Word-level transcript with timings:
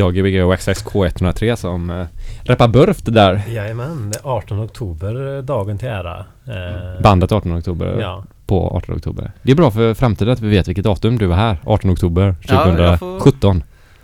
Jag 0.00 0.18
är 0.18 0.22
Gbg 0.22 0.42
Waxax 0.48 0.84
K103 0.84 1.56
som 1.56 1.90
äh, 1.90 2.06
rappar 2.44 2.68
Burft 2.68 3.04
där. 3.14 3.42
Jajamän, 3.48 4.10
det 4.10 4.18
är 4.18 4.22
18 4.36 4.60
oktober, 4.64 5.36
eh, 5.36 5.42
dagen 5.42 5.78
till 5.78 5.88
ära. 5.88 6.18
Eh, 6.46 7.02
Bandet 7.02 7.32
18 7.32 7.58
oktober 7.58 7.98
Ja, 8.00 8.24
på 8.46 8.70
18 8.76 8.96
oktober. 8.96 9.32
Det 9.42 9.52
är 9.52 9.56
bra 9.56 9.70
för 9.70 9.94
framtiden 9.94 10.32
att 10.32 10.40
vi 10.40 10.48
vet 10.48 10.68
vilket 10.68 10.84
datum 10.84 11.18
du 11.18 11.26
var 11.26 11.36
här. 11.36 11.58
18 11.64 11.90
oktober 11.90 12.34
Ja, 12.42 12.54
jag 12.82 12.98
får- 12.98 13.20
2017. 13.20 13.62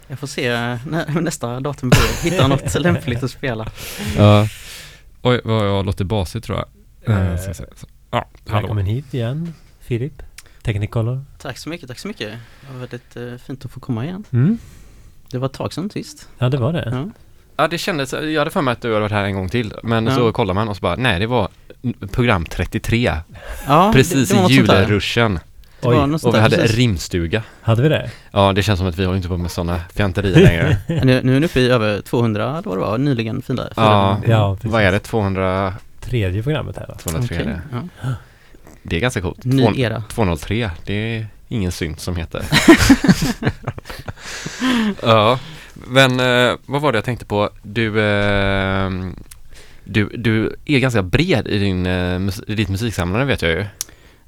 Jag 0.09 0.19
får 0.19 0.27
se 0.27 0.51
när 0.87 1.21
nästa 1.21 1.61
datum 1.61 1.89
blir. 1.91 2.31
Hitta 2.31 2.49
något 2.49 2.75
lämpligt 2.81 3.23
att 3.23 3.31
spela. 3.31 3.67
Ja. 4.19 4.49
Oj, 5.23 5.41
vad 5.45 5.67
jag 5.69 5.87
låter 5.87 6.05
basig 6.05 6.43
tror 6.43 6.59
jag. 6.59 6.67
Eh, 7.17 7.23
Eh, 7.25 7.31
jag 7.31 7.41
säga 7.41 7.55
så. 7.55 7.87
Ja, 8.11 8.29
hallå. 8.47 8.61
välkommen 8.61 8.87
hit 8.87 9.15
igen, 9.15 9.55
Filip. 9.81 10.23
Technicolor. 10.63 11.25
Tack 11.39 11.59
så 11.59 11.69
mycket, 11.69 11.89
tack 11.89 11.99
så 11.99 12.09
mycket. 12.09 12.29
Det 12.61 12.73
var 12.73 12.79
väldigt 12.81 13.17
eh, 13.17 13.47
fint 13.47 13.65
att 13.65 13.71
få 13.71 13.81
komma 13.81 14.05
igen. 14.05 14.25
Mm. 14.33 14.59
Det 15.31 15.39
var 15.39 15.47
ett 15.47 15.53
tag 15.53 15.73
sedan 15.73 15.91
sist. 15.91 16.29
Ja, 16.39 16.49
det 16.49 16.57
var 16.57 16.73
det. 16.73 16.89
Ja. 16.93 17.09
Ja, 17.57 17.69
det 17.69 17.79
kändes, 17.79 18.13
jag 18.13 18.39
hade 18.39 18.51
för 18.51 18.63
mig 18.63 18.73
att 18.73 18.81
du 18.81 18.89
hade 18.89 19.01
varit 19.01 19.13
här 19.13 19.25
en 19.25 19.35
gång 19.35 19.49
till. 19.49 19.73
Men 19.83 20.07
Ja. 20.07 20.15
så 20.15 20.33
kollar 20.33 20.55
man 20.55 20.69
och 20.69 20.77
så 20.77 20.81
bara, 20.81 20.97
nej 20.97 21.21
det 21.21 21.27
var 21.27 21.49
program 22.13 22.45
33. 22.45 23.13
Ja, 23.67 23.91
precis 23.95 24.29
det, 24.29 24.37
det 24.47 24.53
i 24.53 24.55
julruschen. 24.57 25.39
Det 25.81 25.89
var 25.89 26.03
Oj, 26.05 26.07
något 26.11 26.25
Och 26.25 26.35
vi 26.35 26.39
hade 26.39 26.57
precis. 26.57 26.77
rimstuga. 26.77 27.43
hade 27.61 27.83
vi 27.83 27.89
det? 27.89 28.11
Ja, 28.31 28.53
det 28.53 28.63
känns 28.63 28.79
som 28.79 28.89
att 28.89 28.99
vi 28.99 29.05
håller 29.05 29.17
inte 29.17 29.29
på 29.29 29.37
med 29.37 29.51
sådana 29.51 29.81
fjanterier 29.95 30.41
längre. 30.41 30.77
Nu, 31.05 31.21
nu 31.23 31.37
är 31.37 31.41
ni 31.41 31.47
uppe 31.47 31.61
i 31.61 31.69
över 31.71 32.01
200 32.01 32.45
eller 32.51 32.63
vad 32.63 32.77
det 32.77 32.81
var, 32.81 32.99
nyligen 32.99 33.43
firade. 33.43 33.73
Ja, 33.77 34.21
Ja, 34.27 34.55
precis. 34.57 34.71
Vad 34.73 34.83
är 34.83 34.93
det? 34.93 34.99
200, 34.99 35.75
Tredje 36.01 36.43
programmet 36.43 36.77
här 36.79 36.87
då. 36.89 36.95
203? 36.95 37.37
Okej, 37.41 37.47
det. 37.47 37.61
ja. 38.03 38.09
Det 38.83 38.97
är 38.97 39.01
ganska 39.01 39.21
coolt. 39.21 39.45
Ny 39.45 39.81
era. 39.81 40.03
203, 40.09 40.71
det 40.85 40.95
är 40.95 41.27
ingen 41.49 41.73
synt 41.73 42.01
som 42.01 42.17
heter. 42.17 42.45
ja, 45.03 45.39
men 45.75 46.21
eh, 46.21 46.57
vad 46.67 46.83
var 46.83 46.93
det 46.93 46.97
jag 46.99 47.05
tänkte 47.05 47.25
på? 47.27 47.51
Du, 47.63 48.01
eh, 48.01 48.91
du, 49.85 50.09
du 50.17 50.57
är 50.65 50.79
ganska 50.79 51.03
bred 51.03 51.49
i, 51.49 51.59
din, 51.59 51.87
eh, 51.87 52.21
i 52.47 52.55
ditt 52.55 52.69
musiksamlande 52.69 53.27
vet 53.27 53.43
jag 53.43 53.51
ju. 53.51 53.65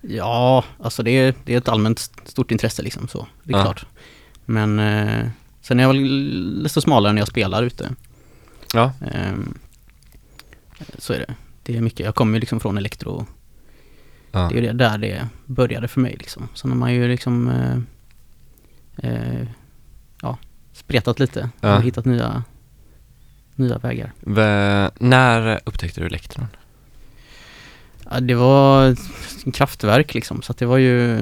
Ja, 0.00 0.64
alltså 0.82 1.02
det 1.02 1.10
är, 1.10 1.34
det 1.44 1.54
är 1.54 1.58
ett 1.58 1.68
allmänt 1.68 2.10
stort 2.24 2.50
intresse 2.50 2.82
liksom 2.82 3.08
så. 3.08 3.26
Det 3.42 3.52
är 3.54 3.58
Ja. 3.58 3.62
klart. 3.64 3.86
Men 4.44 4.78
eh, 4.78 5.28
sen 5.62 5.80
är 5.80 5.84
jag 5.84 5.88
väl 5.88 6.02
lite 6.62 6.80
smalare 6.80 7.12
när 7.12 7.20
jag 7.20 7.28
spelar 7.28 7.62
ute. 7.62 7.90
Ja, 8.74 8.92
Ehm, 9.14 9.58
så 10.98 11.12
är 11.12 11.18
det. 11.18 11.34
Det 11.62 11.76
är 11.76 11.80
mycket, 11.80 12.00
jag 12.06 12.14
kommer 12.14 12.34
ju 12.34 12.40
liksom 12.40 12.60
från 12.60 12.78
elektro. 12.78 13.26
Ja. 14.32 14.48
Det 14.52 14.58
är 14.58 14.62
ju 14.62 14.72
där 14.72 14.98
det 14.98 15.28
började 15.46 15.88
för 15.88 16.00
mig 16.00 16.16
liksom. 16.18 16.48
Sen 16.54 16.70
har 16.70 16.78
man 16.78 16.94
ju 16.94 17.08
liksom 17.08 17.48
eh, 17.48 17.78
eh, 19.12 19.46
ja, 20.22 20.38
spretat 20.72 21.18
lite 21.18 21.50
Ja. 21.60 21.76
och 21.76 21.82
hittat 21.82 22.04
nya, 22.04 22.44
nya 23.54 23.78
vägar. 23.78 24.12
V- 24.20 24.90
när 24.98 25.60
upptäckte 25.64 26.00
du 26.00 26.06
elektron? 26.06 26.46
Ja, 28.10 28.20
det 28.20 28.34
var 28.34 28.96
kraftverk 29.52 30.14
liksom, 30.14 30.42
så 30.42 30.52
att 30.52 30.58
det 30.58 30.66
var 30.66 30.78
ju 30.78 31.18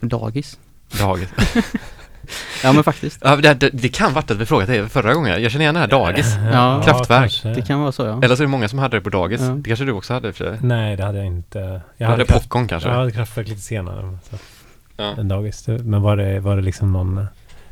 dagis. 0.00 0.58
Dagis? 0.98 1.28
Ja 2.62 2.72
men 2.72 2.84
faktiskt. 2.84 3.18
ja, 3.24 3.36
det, 3.36 3.54
det, 3.54 3.70
det 3.72 3.88
kan 3.88 4.12
varit 4.12 4.30
att 4.30 4.36
vi 4.36 4.46
frågat 4.46 4.66
dig 4.66 4.88
förra 4.88 5.14
gången. 5.14 5.42
Jag 5.42 5.52
känner 5.52 5.62
igen 5.64 5.74
det 5.74 5.80
här 5.80 5.86
dagis. 5.88 6.34
Ja, 6.52 6.82
kraftverk. 6.84 7.20
kanske. 7.20 7.48
Det 7.48 7.62
kan 7.62 7.80
vara 7.80 7.92
så 7.92 8.02
ja. 8.02 8.20
Eller 8.22 8.36
så 8.36 8.42
är 8.42 8.46
det 8.46 8.50
många 8.50 8.68
som 8.68 8.78
hade 8.78 8.96
det 8.96 9.00
på 9.00 9.10
dagis. 9.10 9.40
Ja. 9.40 9.46
Det 9.48 9.70
kanske 9.70 9.84
du 9.84 9.92
också 9.92 10.12
hade 10.14 10.32
för 10.32 10.44
sig. 10.44 10.58
Nej, 10.62 10.96
det 10.96 11.04
hade 11.04 11.18
jag 11.18 11.26
inte. 11.26 11.58
Jag 11.58 11.80
Du 11.96 12.04
hade 12.04 12.24
kraft- 12.24 12.42
popcorn 12.42 12.68
kanske? 12.68 12.88
Jag 12.88 12.96
hade 12.96 13.10
kraftverk 13.12 13.48
lite 13.48 13.60
senare. 13.60 14.18
Så. 14.30 14.36
Ja. 14.96 15.14
En 15.18 15.28
dagis. 15.28 15.66
Men 15.68 16.02
var 16.02 16.16
det, 16.16 16.40
var 16.40 16.56
det 16.56 16.62
liksom 16.62 16.92
någon 16.92 17.26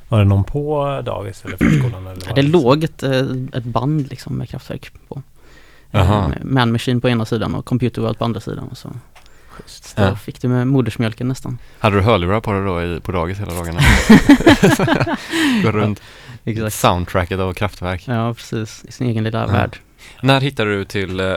var 0.08 0.18
det 0.18 0.24
någon 0.24 0.44
på 0.44 1.00
dagis 1.04 1.44
eller 1.44 1.56
förskolan? 1.56 2.06
Eller 2.06 2.22
Ja, 2.28 2.34
det 2.34 2.42
liksom- 2.42 2.62
låg 2.62 2.84
ett, 2.84 3.02
eh, 3.02 3.18
ett 3.52 3.64
band 3.64 4.10
liksom 4.10 4.34
med 4.38 4.48
kraftverk 4.48 4.90
på. 5.08 5.22
Jaha. 5.90 6.22
Eh, 6.22 6.28
med 6.28 6.38
Man 6.44 6.72
Machine 6.72 7.00
på 7.00 7.08
ena 7.08 7.24
sidan 7.24 7.54
och 7.54 7.64
Computer 7.64 8.02
World 8.02 8.18
på 8.18 8.24
andra 8.24 8.40
sidan. 8.40 8.68
Och 8.70 8.78
så 8.78 8.88
så 9.66 10.00
Ja. 10.02 10.16
fick 10.16 10.40
du 10.42 10.48
med 10.48 10.66
modersmjölken 10.66 11.28
nästan. 11.28 11.58
Hade 11.78 11.96
du 11.96 12.02
hörlurar 12.02 12.40
på 12.40 12.52
dig 12.52 12.62
då 12.64 12.82
i, 12.82 13.00
på 13.00 13.12
dagis 13.12 13.38
hela 13.40 13.54
dagarna? 13.54 13.80
Gå 15.62 15.72
runt 15.72 16.02
Exakt. 16.44 16.74
soundtracket 16.74 17.38
av 17.40 17.52
kraftverk. 17.54 18.02
Ja, 18.08 18.34
precis. 18.34 18.84
I 18.88 18.92
sin 18.92 19.06
egen 19.06 19.24
lilla 19.24 19.40
Ja. 19.40 19.46
värld. 19.46 19.76
När 20.22 20.40
hittade 20.40 20.70
du 20.76 20.84
till 20.84 21.20
eh, 21.20 21.34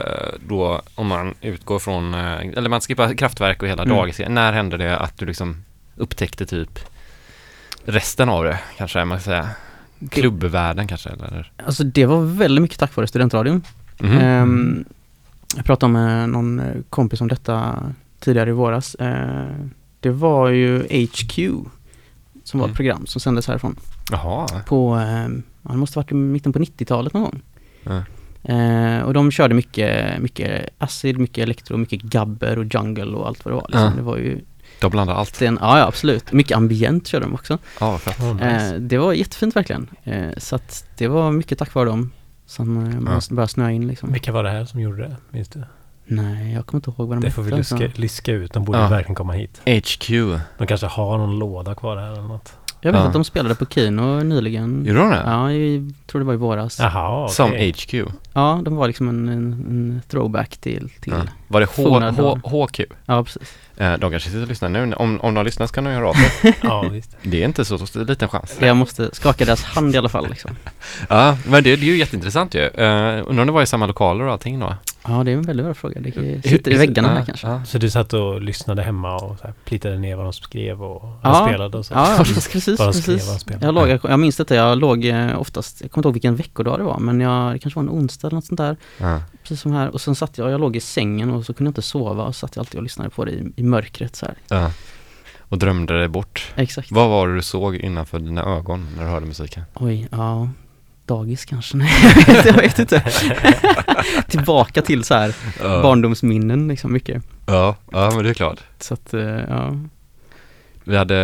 då, 0.48 0.82
om 0.94 1.06
man 1.06 1.34
utgår 1.40 1.78
från, 1.78 2.14
eh, 2.14 2.34
eller 2.56 2.68
man 2.68 2.80
skippar 2.80 3.14
kraftverk 3.14 3.62
och 3.62 3.68
hela 3.68 3.82
Mm. 3.82 3.96
dagis, 3.96 4.20
när 4.28 4.52
hände 4.52 4.76
det 4.76 4.98
att 4.98 5.18
du 5.18 5.26
liksom 5.26 5.64
upptäckte 5.96 6.46
typ 6.46 6.78
resten 7.84 8.28
av 8.28 8.44
det, 8.44 8.58
kanske 8.76 9.04
man 9.04 9.18
kan 9.18 9.24
säga? 9.24 9.48
Klubbvärlden 10.10 10.86
kanske, 10.88 11.08
eller? 11.10 11.52
Alltså 11.66 11.84
det 11.84 12.06
var 12.06 12.20
väldigt 12.22 12.62
mycket 12.62 12.78
tack 12.78 12.96
vare 12.96 13.06
studentradion. 13.06 13.62
Mhm. 13.98 14.18
Ehm, 14.18 14.84
jag 15.56 15.64
pratade 15.64 15.92
med 15.92 16.28
någon 16.28 16.60
eh, 16.60 16.66
kompis 16.90 17.20
om 17.20 17.28
detta 17.28 17.76
tidigare 18.20 18.50
i 18.50 18.52
våras. 18.52 18.94
Eh, 18.94 19.46
det 20.00 20.10
var 20.10 20.48
ju 20.48 20.78
HQ 21.06 21.38
som 22.44 22.60
var 22.60 22.66
Mm. 22.66 22.70
ett 22.72 22.76
program 22.76 23.06
som 23.06 23.20
sändes 23.20 23.48
härifrån. 23.48 23.76
Jaha. 24.10 24.46
På, 24.66 24.96
eh, 24.96 25.28
ja, 25.62 25.70
det 25.70 25.76
måste 25.76 25.98
ha 25.98 26.02
varit 26.02 26.12
i 26.12 26.14
mitten 26.14 26.52
på 26.52 26.58
90-talet 26.58 27.14
någon 27.14 27.22
gång. 27.22 27.42
Ja. 27.82 28.02
Eh, 28.54 29.00
och 29.02 29.14
de 29.14 29.30
körde 29.30 29.54
mycket, 29.54 30.20
mycket 30.22 30.68
acid, 30.78 31.18
mycket 31.18 31.42
elektro, 31.42 31.76
mycket 31.76 32.02
gabber 32.02 32.58
och 32.58 32.64
jungle 32.74 33.04
och 33.16 33.26
allt 33.28 33.44
vad 33.44 33.52
det 33.52 33.56
var. 33.56 33.66
Liksom. 33.68 33.84
Ja. 33.84 33.92
Det 33.96 34.02
var 34.02 34.16
ju 34.16 34.40
De 34.80 34.90
blandar 34.90 35.14
allt. 35.14 35.38
den, 35.38 35.58
ja, 35.60 35.78
ja 35.78 35.86
absolut. 35.86 36.32
Mycket 36.32 36.56
ambient 36.56 37.06
körde 37.06 37.24
de 37.24 37.34
också. 37.34 37.58
Ja, 37.80 37.98
fett. 37.98 38.20
Oh, 38.20 38.34
nice. 38.34 38.74
Eh, 38.74 38.80
det 38.80 38.98
var 38.98 39.12
jättefint 39.12 39.56
verkligen. 39.56 39.88
Eh, 40.04 40.30
så 40.36 40.56
att 40.56 40.84
det 40.98 41.08
var 41.08 41.32
mycket 41.32 41.58
tack 41.58 41.74
vare 41.74 41.84
dem 41.88 42.10
som 42.46 42.76
eh, 42.76 43.00
man 43.00 43.20
började 43.30 43.48
snöa 43.52 43.70
in 43.70 43.88
liksom. 43.88 44.12
Vilka 44.12 44.32
var 44.32 44.44
det 44.44 44.50
här 44.50 44.64
som 44.64 44.80
gjorde 44.80 45.02
det? 45.02 45.16
Minns 45.30 45.48
du? 45.48 45.62
Nej, 46.10 46.52
jag 46.54 46.66
kommer 46.66 46.78
inte 46.78 46.90
ihåg 46.90 47.08
vad 47.08 47.16
de 47.16 47.20
Det 47.24 47.30
får 47.30 47.42
vi 47.42 47.50
lyska, 47.56 47.74
alltså. 47.84 48.00
lyska 48.00 48.32
ut. 48.32 48.52
De 48.52 48.64
borde 48.64 48.78
Ja. 48.78 48.88
verkligen 48.88 49.14
komma 49.14 49.32
hit. 49.32 49.60
HQ. 49.66 50.08
De 50.58 50.66
kanske 50.66 50.86
har 50.86 51.18
någon 51.18 51.38
låda 51.38 51.74
kvar 51.74 51.96
här 51.96 52.12
eller 52.12 52.22
något. 52.22 52.52
Jag 52.80 52.92
vet 52.92 53.00
Ja. 53.00 53.06
att 53.06 53.12
de 53.12 53.24
spelade 53.24 53.54
på 53.54 53.66
Kino 53.66 54.22
nyligen. 54.22 54.84
Gjorde 54.84 55.00
de 55.00 55.10
det? 55.10 55.22
Ja, 55.26 55.52
jag 55.52 55.92
tror 56.06 56.18
det 56.20 56.24
var 56.26 56.34
i 56.34 56.36
våras. 56.36 56.78
Ja, 56.78 56.84
Jaha, 56.94 57.24
okej. 57.24 57.34
Som 57.34 57.50
HQ? 58.02 58.08
de 58.64 58.76
var 58.76 58.86
liksom 58.86 59.08
en, 59.08 59.28
en, 59.28 59.52
en 59.52 60.02
throwback 60.08 60.56
till, 60.56 60.90
till 61.00 61.12
Ja. 61.12 61.22
Var 61.50 61.60
det 61.60 61.66
H, 61.76 62.38
H. 62.44 62.66
HQ? 62.66 62.80
ja 63.06 63.24
precis. 63.24 63.58
Eh, 63.76 63.92
de 63.92 64.10
kanske 64.10 64.28
sitter 64.28 64.42
och 64.42 64.48
lyssnar 64.48 64.68
nu. 64.68 64.94
Om, 64.94 65.20
om 65.20 65.34
de 65.34 65.44
lyssnar 65.44 65.66
så 65.66 65.72
kan 65.72 65.84
de 65.84 65.92
göra 65.92 66.08
av 66.08 66.14
sig. 66.14 66.54
Ja, 66.62 66.82
visst. 66.82 67.16
Det 67.22 67.42
är 67.42 67.44
inte 67.44 67.64
så 67.64 67.78
liten 67.94 68.28
chans. 68.28 68.56
Jag 68.60 68.76
måste 68.76 69.14
skaka 69.14 69.44
deras 69.44 69.62
hand 69.62 69.94
i 69.94 69.98
alla 69.98 70.08
fall 70.08 70.28
liksom. 70.28 70.50
Ja, 71.08 71.36
men 71.46 71.64
det, 71.64 71.76
det 71.76 71.82
är 71.82 71.86
ju 71.86 71.96
jätteintressant 71.96 72.54
ju. 72.54 72.60
Uh, 72.60 73.22
undrar 73.26 73.40
om 73.40 73.46
det 73.46 73.52
var 73.52 73.62
i 73.62 73.66
samma 73.66 73.86
lokaler 73.86 74.24
och 74.24 74.32
allting 74.32 74.60
då? 74.60 74.74
Ja, 75.06 75.24
det 75.24 75.30
är 75.30 75.36
en 75.36 75.42
väldigt 75.42 75.66
bra 75.66 75.74
fråga. 75.74 76.00
Det 76.00 76.48
sitter 76.48 76.70
i 76.70 76.76
väggarna 76.76 77.08
här 77.08 77.24
kanske. 77.24 77.46
Ja. 77.46 77.64
Så 77.64 77.78
du 77.78 77.90
satt 77.90 78.12
och 78.12 78.42
lyssnade 78.42 78.82
hemma 78.82 79.16
och 79.16 79.38
så 79.38 79.44
här, 79.44 79.54
plitade 79.64 79.98
ner 79.98 80.16
vad 80.16 80.26
de 80.26 80.32
skrev 80.32 80.82
och 80.82 81.02
Ja. 81.22 81.46
spelade 81.46 81.78
och 81.78 81.86
så? 81.86 81.94
Ja, 81.94 82.14
precis, 82.18 82.48
precis. 82.48 82.78
Vad 82.78 82.88
de 82.88 82.92
skrev, 82.92 83.14
precis. 83.14 83.28
vad 83.28 83.36
de 83.36 83.40
spelade. 83.40 83.66
Jag, 83.66 83.74
låg, 83.74 83.88
jag, 83.88 84.00
jag 84.02 84.20
minns 84.20 84.36
detta, 84.36 84.54
jag 84.54 84.78
låg 84.78 85.04
eh, 85.04 85.40
oftast, 85.40 85.80
jag 85.80 85.90
kommer 85.90 86.00
inte 86.00 86.08
ihåg 86.08 86.14
vilken 86.14 86.36
veckodag 86.36 86.78
det 86.78 86.84
var, 86.84 86.98
men 86.98 87.20
jag, 87.20 87.52
det 87.52 87.58
kanske 87.58 87.80
var 87.80 87.84
en 87.84 87.90
onsdag 87.90 88.28
eller 88.28 88.34
något 88.34 88.44
sånt 88.44 88.58
där. 88.58 88.76
Ja. 88.98 89.20
Precis 89.42 89.60
som 89.60 89.72
här. 89.72 89.88
Och 89.88 90.00
sen 90.00 90.14
satt 90.14 90.38
jag, 90.38 90.50
jag 90.50 90.60
låg 90.60 90.76
i 90.76 90.80
sängen 90.80 91.30
och 91.30 91.39
så 91.46 91.54
kunde 91.54 91.68
jag 91.68 91.70
inte 91.70 91.82
sova 91.82 92.24
och 92.24 92.36
satt 92.36 92.56
jag 92.56 92.62
alltid 92.62 92.76
och 92.76 92.82
lyssnade 92.82 93.10
på 93.10 93.24
det 93.24 93.30
i, 93.32 93.52
i 93.56 93.62
mörkret 93.62 94.16
så 94.16 94.26
här. 94.26 94.34
Ja. 94.48 94.70
Och 95.40 95.58
drömde 95.58 95.98
dig 95.98 96.08
bort. 96.08 96.52
Exakt. 96.56 96.92
Vad 96.92 97.08
var 97.10 97.28
det 97.28 97.34
du 97.34 97.42
såg 97.42 97.76
innanför 97.76 98.18
dina 98.18 98.42
ögon 98.44 98.86
när 98.96 99.04
du 99.04 99.10
hörde 99.10 99.26
musiken? 99.26 99.62
Oj, 99.74 100.08
ja. 100.10 100.48
dagis 101.06 101.44
kanske? 101.44 101.76
Nej, 101.76 101.90
jag 102.44 102.54
vet, 102.54 102.78
inte. 102.78 103.00
Tillbaka 104.28 104.82
till 104.82 105.04
så 105.04 105.14
här 105.14 105.34
Ja. 105.62 105.82
barndomsminnen 105.82 106.68
liksom 106.68 106.92
mycket. 106.92 107.22
Ja, 107.46 107.76
ja 107.92 108.10
men 108.14 108.24
det 108.24 108.30
är 108.30 108.34
klart. 108.34 108.58
Så 108.78 108.94
att, 108.94 109.14
eh, 109.14 109.20
ja. 109.48 109.76
Vi 110.84 110.96
hade 110.96 111.16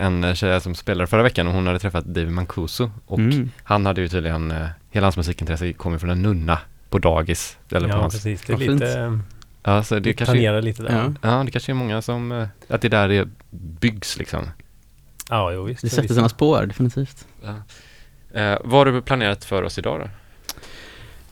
en 0.00 0.34
tjej 0.34 0.60
som 0.60 0.74
spelade 0.74 1.06
förra 1.06 1.22
veckan 1.22 1.46
och 1.48 1.52
hon 1.54 1.66
hade 1.66 1.78
träffat 1.78 2.04
David 2.04 2.32
Mancuso 2.32 2.90
och 3.06 3.18
Mm. 3.18 3.50
han 3.62 3.86
hade 3.86 4.00
ju 4.00 4.08
tydligen, 4.08 4.50
eh, 4.50 4.66
hela 4.90 5.06
hans 5.06 5.16
musikintresse 5.16 5.72
kommer 5.72 5.98
från 5.98 6.10
en 6.10 6.22
nunna 6.22 6.58
på 6.90 6.98
dagis. 6.98 7.56
Eller 7.70 7.88
på 7.88 7.94
Ja, 7.94 8.00
hans, 8.00 8.14
precis. 8.14 8.42
Det 8.46 8.52
är 8.52 8.56
lite... 8.56 9.18
eh, 9.66 9.72
ja, 9.72 9.82
så 9.82 9.94
det 9.94 10.00
Det 10.00 10.12
kanske, 10.12 10.34
tangerar 10.34 10.62
lite 10.62 10.82
där. 10.82 10.92
Ja. 10.92 11.12
Ja, 11.22 11.36
ja 11.38 11.44
det 11.44 11.50
kanske 11.50 11.72
är 11.72 11.74
många 11.74 12.02
som, 12.02 12.32
eh, 12.32 12.48
att 12.68 12.80
det 12.80 12.88
är 12.88 12.90
där 12.90 13.08
det 13.08 13.28
byggs 13.80 14.18
liksom. 14.18 14.44
ja 15.30 15.52
jo 15.52 15.62
visst. 15.62 15.82
Det 15.82 15.88
sätter 15.88 16.14
sina 16.14 16.28
spår 16.28 16.66
definitivt. 16.66 17.26
Eh, 18.32 18.56
vad 18.64 18.72
har 18.72 18.92
du 18.92 19.02
planerat 19.02 19.44
för 19.44 19.62
oss 19.62 19.78
idag 19.78 20.00
då? 20.00 20.08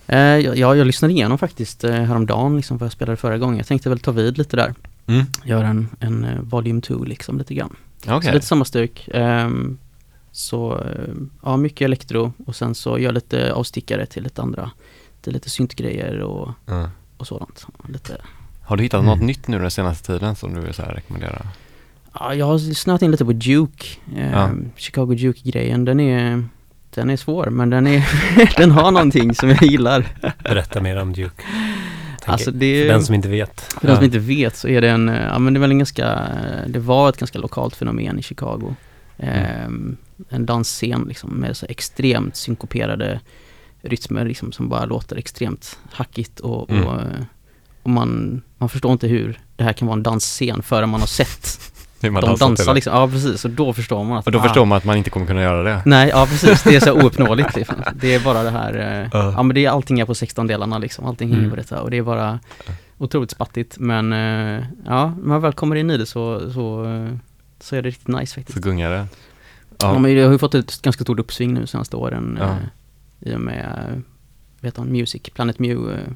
Eh, 0.06 0.18
ja, 0.18 0.54
jag, 0.54 0.76
jag 0.76 0.86
lyssnade 0.86 1.14
igenom 1.14 1.38
faktiskt 1.38 1.84
eh, 1.84 1.92
häromdagen 1.92 2.56
liksom 2.56 2.78
vad 2.78 2.86
jag 2.86 2.92
spelade 2.92 3.16
förra 3.16 3.38
gången. 3.38 3.56
Jag 3.56 3.66
tänkte 3.66 3.88
väl 3.88 3.98
ta 3.98 4.10
vid 4.10 4.38
lite 4.38 4.56
där. 4.56 4.74
Mm. 5.06 5.26
Göra 5.44 5.66
en, 5.66 5.88
en 6.00 6.24
eh, 6.24 6.40
volume 6.40 6.80
2 6.80 7.04
liksom 7.04 7.38
lite 7.38 7.54
grann. 7.54 7.76
Okej. 8.06 8.22
Så 8.22 8.34
lite 8.34 8.46
samma 8.46 8.64
stuk. 8.64 9.08
Ehm, 9.14 9.78
så 10.32 10.78
eh, 10.78 11.14
ja, 11.42 11.56
mycket 11.56 11.84
elektro 11.84 12.32
och 12.46 12.56
sen 12.56 12.74
så 12.74 12.90
gör 12.90 12.98
jag 12.98 13.14
lite 13.14 13.52
avstickare 13.52 14.06
till 14.06 14.22
lite 14.22 14.42
andra. 14.42 14.70
Till 15.22 15.32
lite 15.32 15.50
syntgrejer 15.50 16.20
och, 16.20 16.50
Ja. 16.66 16.90
Och 17.24 17.26
sådant. 17.26 17.66
Lite. 17.88 18.16
Har 18.62 18.76
du 18.76 18.82
hittat 18.82 19.00
Mm. 19.00 19.10
något 19.18 19.26
nytt 19.26 19.48
nu 19.48 19.58
den 19.58 19.70
senaste 19.70 20.06
tiden 20.06 20.34
som 20.36 20.54
du 20.54 20.60
vill 20.60 20.74
så 20.74 20.82
här 20.82 20.92
rekommendera? 20.94 21.46
Ja, 22.20 22.34
jag 22.34 22.46
har 22.46 22.58
snöat 22.58 23.02
in 23.02 23.10
lite 23.10 23.24
på 23.24 23.32
Duke. 23.32 23.86
Ehm, 24.16 24.32
Ja. 24.32 24.50
Chicago 24.76 25.06
Duke-grejen. 25.14 25.84
Den 25.84 26.00
är, 26.00 26.44
den 26.94 27.10
är 27.10 27.16
svår 27.16 27.46
men 27.46 27.70
den, 27.70 27.86
är 27.86 28.08
den 28.56 28.70
har 28.70 28.90
någonting 28.90 29.34
som 29.34 29.48
jag 29.50 29.62
gillar. 29.62 30.06
Berätta 30.42 30.80
mer 30.80 30.96
om 31.02 31.12
Duke. 31.12 31.42
Alltså 32.26 32.50
det 32.50 32.82
För 32.86 32.92
den 32.92 33.04
som 33.04 33.14
inte 33.14 33.28
vet. 33.28 33.60
För 33.60 33.86
den 33.86 33.96
som 33.96 34.04
inte 34.04 34.18
vet 34.18 34.56
så 34.56 34.68
är 34.68 34.80
det 34.80 34.90
en, 34.90 35.08
eh, 35.08 35.22
ja 35.22 35.38
men 35.38 35.54
det 35.54 35.58
är 35.58 35.60
väl 35.60 35.70
en 35.70 35.78
ganska, 35.78 36.28
det 36.66 36.78
var 36.78 37.08
ett 37.08 37.16
ganska 37.16 37.38
lokalt 37.38 37.76
fenomen 37.76 38.18
i 38.18 38.22
Chicago. 38.22 38.74
Ehm, 39.18 39.96
en 40.28 40.46
dansscen 40.46 41.04
liksom 41.08 41.30
med 41.30 41.56
så 41.56 41.66
extremt 41.68 42.36
synkoperade 42.36 43.20
rytmer 43.84 44.24
liksom 44.24 44.52
som 44.52 44.68
bara 44.68 44.84
låter 44.84 45.16
extremt 45.16 45.78
hackigt 45.92 46.40
och, 46.40 46.70
Mm. 46.70 46.86
och, 46.86 47.00
eh, 47.00 47.06
och 47.82 47.90
man, 47.90 48.42
man 48.58 48.68
förstår 48.68 48.92
inte 48.92 49.06
hur 49.08 49.38
det 49.56 49.64
här 49.64 49.72
kan 49.72 49.88
vara 49.88 49.96
en 49.96 50.02
dansscen 50.02 50.62
förrän 50.62 50.88
man 50.88 51.00
har 51.00 51.06
sett 51.06 51.60
Hur 52.00 52.10
man 52.10 52.22
de 52.22 52.36
dansar 52.36 52.74
liksom. 52.74 52.92
Ja 52.94 53.08
precis, 53.08 53.44
och 53.44 53.50
då 53.50 53.72
förstår 53.72 54.04
man 54.04 54.18
att 54.18 54.26
Och 54.26 54.32
då 54.32 54.38
ah, 54.38 54.42
förstår 54.42 54.64
man 54.64 54.78
att 54.78 54.84
man 54.84 54.96
inte 54.96 55.10
kommer 55.10 55.26
kunna 55.26 55.42
göra 55.42 55.62
det. 55.62 55.82
Nej, 55.86 56.08
ja 56.08 56.26
precis. 56.26 56.62
Det 56.62 56.76
är 56.76 56.80
så 56.80 56.92
ouppnåeligt 57.04 57.56
liksom. 57.56 57.76
Det 57.94 58.14
är 58.14 58.20
bara 58.20 58.42
det 58.42 58.50
här, 58.50 59.02
eh, 59.02 59.08
Ja. 59.12 59.42
men 59.42 59.54
det 59.54 59.64
är 59.64 59.70
allting 59.70 60.00
är 60.00 60.04
på 60.04 60.14
16 60.14 60.46
delarna 60.46 60.78
liksom. 60.78 61.04
Allting 61.06 61.28
hänger 61.28 61.38
Mm. 61.42 61.50
på 61.50 61.56
detta 61.56 61.82
och 61.82 61.90
det 61.90 61.96
är 61.98 62.02
bara 62.02 62.40
otroligt 62.98 63.30
spattigt. 63.30 63.76
Men 63.78 64.12
eh, 64.12 64.64
ja, 64.86 65.06
när 65.18 65.28
man 65.28 65.40
väl 65.40 65.52
kommer 65.52 65.76
in 65.76 65.90
i 65.90 65.96
det 65.96 66.06
så, 66.06 66.52
så, 66.52 66.84
eh, 66.84 67.08
så 67.60 67.76
är 67.76 67.82
det 67.82 67.88
riktigt 67.88 68.08
nice 68.08 68.26
Så 68.26 68.40
faktiskt. 68.40 68.58
gungar 68.58 68.90
det. 68.90 68.96
Ja. 68.96 69.06
Ja. 69.92 69.98
men 69.98 70.14
det 70.14 70.22
har 70.22 70.32
ju 70.32 70.38
fått 70.38 70.54
ett 70.54 70.82
ganska 70.82 71.04
stort 71.04 71.18
uppsving 71.20 71.54
nu 71.54 71.66
senaste 71.66 71.96
åren. 71.96 72.38
Ja. 72.40 72.56
I 73.24 73.34
och 73.34 73.40
med, 73.40 74.02
vet 74.60 74.76
han, 74.76 74.92
Music, 74.92 75.22
Planet 75.34 75.58
Mew 75.58 75.92
eh, 75.94 76.08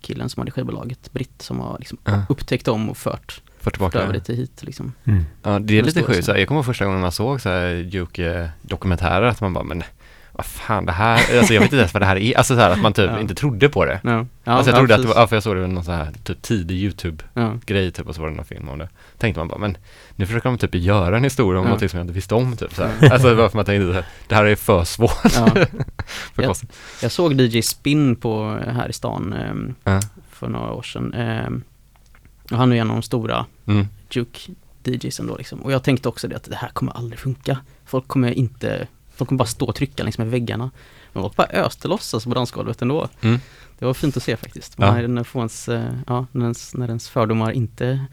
killen 0.00 0.28
som 0.28 0.40
hade 0.40 0.50
skivbolaget, 0.50 1.12
Britt, 1.12 1.42
som 1.42 1.60
har 1.60 1.78
liksom 1.78 1.98
Ja. 2.04 2.22
upptäckt 2.28 2.66
dem 2.66 2.90
och 2.90 2.96
fört, 2.96 3.42
fört 3.60 3.72
tillbaka 3.74 3.98
över 3.98 4.12
det 4.12 4.20
till 4.20 4.34
hit 4.36 4.62
liksom. 4.62 4.92
Mm. 5.04 5.24
Ja, 5.42 5.58
det 5.58 5.78
är 5.78 5.82
lite 5.82 6.02
sjukt. 6.02 6.28
Jag 6.28 6.48
kommer 6.48 6.58
ihåg 6.58 6.66
första 6.66 6.84
gången 6.84 7.00
man 7.00 7.12
såg 7.12 7.40
så 7.40 7.48
här 7.48 7.66
Juke-dokumentärer 7.74 9.22
att 9.26 9.40
man 9.40 9.52
bara, 9.52 9.64
men 9.64 9.82
vad 10.32 10.46
fan 10.46 10.86
det 10.86 10.92
här, 10.92 11.38
alltså 11.38 11.54
jag 11.54 11.60
vet 11.60 11.66
inte 11.66 11.76
ens 11.76 11.94
vad 11.94 12.02
det 12.02 12.06
här 12.06 12.16
är. 12.16 12.36
Alltså 12.38 12.54
så 12.54 12.60
här 12.60 12.70
att 12.70 12.80
man 12.80 12.92
typ 12.92 13.10
Ja. 13.10 13.20
inte 13.20 13.34
trodde 13.34 13.68
på 13.68 13.84
det. 13.84 14.00
Ja, 14.04 14.26
ja, 14.44 14.52
alltså 14.52 14.70
jag 14.70 14.74
ja, 14.74 14.78
trodde 14.78 14.94
att 14.94 15.02
det 15.02 15.08
var, 15.08 15.14
ja, 15.14 15.26
för 15.26 15.36
jag 15.36 15.42
såg 15.42 15.56
det 15.56 15.66
någon 15.66 15.84
så 15.84 15.92
här 15.92 16.12
typ 16.24 16.42
tidig 16.42 16.76
YouTube-grej 16.76 17.90
typ 17.92 18.08
och 18.08 18.14
så 18.14 18.20
var 18.20 18.28
det 18.30 18.36
någon 18.36 18.44
film 18.44 18.68
om 18.68 18.78
det. 18.78 18.88
Tänkte 19.18 19.40
man 19.40 19.48
bara, 19.48 19.58
men 19.58 19.76
nu 20.16 20.26
försöker 20.26 20.48
de 20.48 20.58
typ 20.58 20.74
göra 20.74 21.16
en 21.16 21.24
historia 21.24 21.58
om 21.60 21.64
Ja. 21.64 21.68
någonting 21.68 21.88
som 21.88 21.96
jag 21.98 22.04
inte 22.04 22.14
visste 22.14 22.34
om 22.34 22.56
typ 22.56 22.74
så 22.74 22.82
här. 22.84 23.12
Alltså 23.12 23.34
varför 23.34 23.56
man 23.58 23.64
tänkte 23.64 23.86
så 23.86 23.92
här, 23.92 24.04
det 24.28 24.34
här 24.34 24.44
är 24.44 24.56
för 24.56 24.84
svårt. 24.84 25.10
För 25.32 25.66
Ja. 26.42 26.44
konstigt. 26.46 26.72
Jag 27.02 27.12
såg 27.12 27.40
DJ 27.40 27.62
Spin 27.62 28.16
på, 28.16 28.58
här 28.66 28.88
i 28.88 28.92
stan 28.92 29.34
Ja. 29.84 30.00
för 30.30 30.48
några 30.48 30.72
år 30.72 30.82
sedan. 30.82 31.14
Ehm, 31.14 31.62
och 32.50 32.56
han 32.58 32.72
är 32.72 32.76
en 32.76 32.90
av 32.90 32.96
de 32.96 33.02
stora 33.02 33.46
Mm. 33.66 33.86
juke 34.10 34.38
DJs 34.84 35.20
ändå 35.20 35.36
liksom. 35.36 35.60
Och 35.62 35.72
jag 35.72 35.82
tänkte 35.82 36.08
också 36.08 36.28
det 36.28 36.36
att 36.36 36.44
det 36.44 36.56
här 36.56 36.68
kommer 36.68 36.92
aldrig 36.92 37.18
funka. 37.18 37.58
Folk 37.84 38.08
kommer 38.08 38.30
inte, 38.32 38.86
folk 39.20 39.28
kommer 39.28 39.38
bara 39.38 39.44
stå 39.48 39.66
och 39.66 39.74
trycka 39.74 40.02
längs 40.02 40.18
med 40.18 40.30
väggarna. 40.30 40.70
Men 41.12 41.22
folk 41.22 41.36
bara 41.36 41.46
öste 41.46 41.88
loss 41.88 42.14
alltså 42.14 42.28
på 42.28 42.34
dansgolvet 42.34 42.82
ändå. 42.82 43.08
Mm. 43.20 43.40
Det 43.78 43.86
var 43.86 43.94
fint 43.94 44.16
att 44.16 44.22
se 44.22 44.36
faktiskt. 44.36 44.74
Ja. 44.78 44.92
När, 44.92 45.08
när, 45.08 45.24
får 45.24 45.40
ens, 45.40 45.68
eh, 45.68 45.84
ja, 46.06 46.26
när, 46.32 46.42
ens, 46.44 46.74
när 46.74 46.86
ens 46.88 47.08
fördomar 47.08 47.50
inte, 47.52 48.06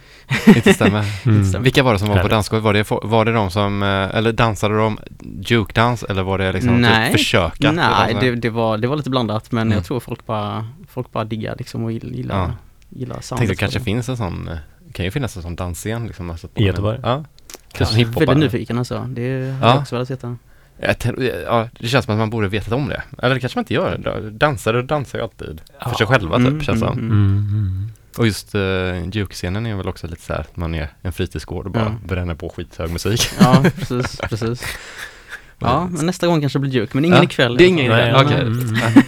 Inte 0.47 0.73
stämmer. 0.73 1.05
Mm. 1.25 1.45
stämmer. 1.45 1.63
Vilka 1.63 1.83
var 1.83 1.93
det 1.93 1.99
som 1.99 2.07
var 2.09 2.21
på 2.21 2.27
dansgolvet? 2.27 2.63
Var 2.63 2.73
det, 2.73 3.07
var 3.07 3.25
det 3.25 3.31
de 3.33 3.51
som, 3.51 3.83
eh, 3.83 3.89
eller 3.89 4.31
dansade 4.31 4.77
de 4.77 4.99
juke-dans 5.41 6.03
eller 6.03 6.23
var 6.23 6.37
det 6.37 6.51
liksom 6.51 6.81
Nej. 6.81 7.07
typ 7.11 7.17
försöka? 7.19 7.71
nej 7.71 8.17
det, 8.21 8.35
det, 8.35 8.49
var, 8.49 8.77
det 8.77 8.87
var 8.87 8.95
lite 8.95 9.09
blandat 9.09 9.51
men 9.51 9.61
Mm. 9.67 9.75
jag 9.75 9.85
tror 9.85 9.99
folk 9.99 10.25
bara, 10.25 10.67
folk 10.89 11.11
bara 11.11 11.23
diggar 11.23 11.55
liksom 11.57 11.83
och 11.83 11.91
gill- 11.91 12.13
gillar, 12.15 12.37
Ja. 12.37 12.51
gillar 12.89 13.13
Tänkte 13.13 13.27
soundet. 13.27 13.49
det 13.49 13.55
kanske 13.55 13.79
finns 13.79 14.09
en 14.09 14.17
sån, 14.17 14.47
eh, 14.47 14.57
kan 14.93 15.05
ju 15.05 15.11
finnas 15.11 15.35
en 15.37 15.41
sån 15.43 15.55
dansscen 15.55 16.07
liksom. 16.07 16.29
Alltså, 16.29 16.47
I 16.55 16.63
Göteborg? 16.63 16.99
Ja. 17.03 17.23
Kanske 17.71 18.05
väldigt 18.05 18.37
nyfiken 18.37 18.77
alltså. 18.77 18.93
Det 19.09 19.51
hade 19.51 19.67
Ja. 19.67 19.67
jag 19.73 19.77
också 19.81 19.95
velat 19.95 20.09
veta. 20.11 20.37
Ja, 20.79 21.67
det 21.79 21.87
känns 21.87 22.05
som 22.05 22.13
att 22.13 22.19
man 22.19 22.29
borde 22.29 22.47
vetat 22.47 22.73
om 22.73 22.89
det. 22.89 23.01
Eller 23.23 23.33
det 23.35 23.39
kanske 23.41 23.57
man 23.57 23.61
inte 23.61 23.73
gör. 23.73 24.29
Dansare 24.31 24.81
dansar 24.81 25.17
ju 25.19 25.23
alltid 25.23 25.61
för 25.83 25.95
sig 25.95 26.07
själva 26.07 26.37
typ, 26.37 26.47
Mm, 26.47 26.61
känns 26.61 26.79
det 26.79 26.85
mm, 26.87 26.97
som. 26.97 27.03
mm. 27.05 27.11
Mm, 27.27 27.47
mm. 27.53 27.89
Och 28.17 28.25
just 28.25 28.55
uh, 28.55 29.09
Juke-scenen 29.11 29.65
är 29.65 29.75
väl 29.75 29.87
också 29.87 30.07
lite 30.07 30.21
så 30.21 30.33
här 30.33 30.39
att 30.39 30.57
man 30.57 30.75
är 30.75 30.87
en 31.01 31.11
fritidsgård 31.13 31.65
och 31.65 31.71
bara 31.71 31.83
Ja. 31.83 32.07
bränner 32.07 32.35
på 32.35 32.49
skithög 32.49 32.91
musik. 32.91 33.29
Ja, 33.39 33.63
precis, 33.75 34.17
precis. 34.29 34.63
Ja, 35.59 35.87
men 35.91 36.05
nästa 36.05 36.27
gång 36.27 36.41
kanske 36.41 36.59
det 36.59 36.61
blir 36.61 36.71
Duke, 36.81 36.91
men 36.93 37.05
ingen 37.05 37.17
Ja, 37.17 37.23
ikväll. 37.23 37.57
det 37.57 37.63
är 37.63 37.67
i 37.67 37.71
alla 37.71 37.81
ingen 37.81 37.91
ikväll, 37.91 38.11
Nej, 38.13 38.25
okej. 38.25 38.41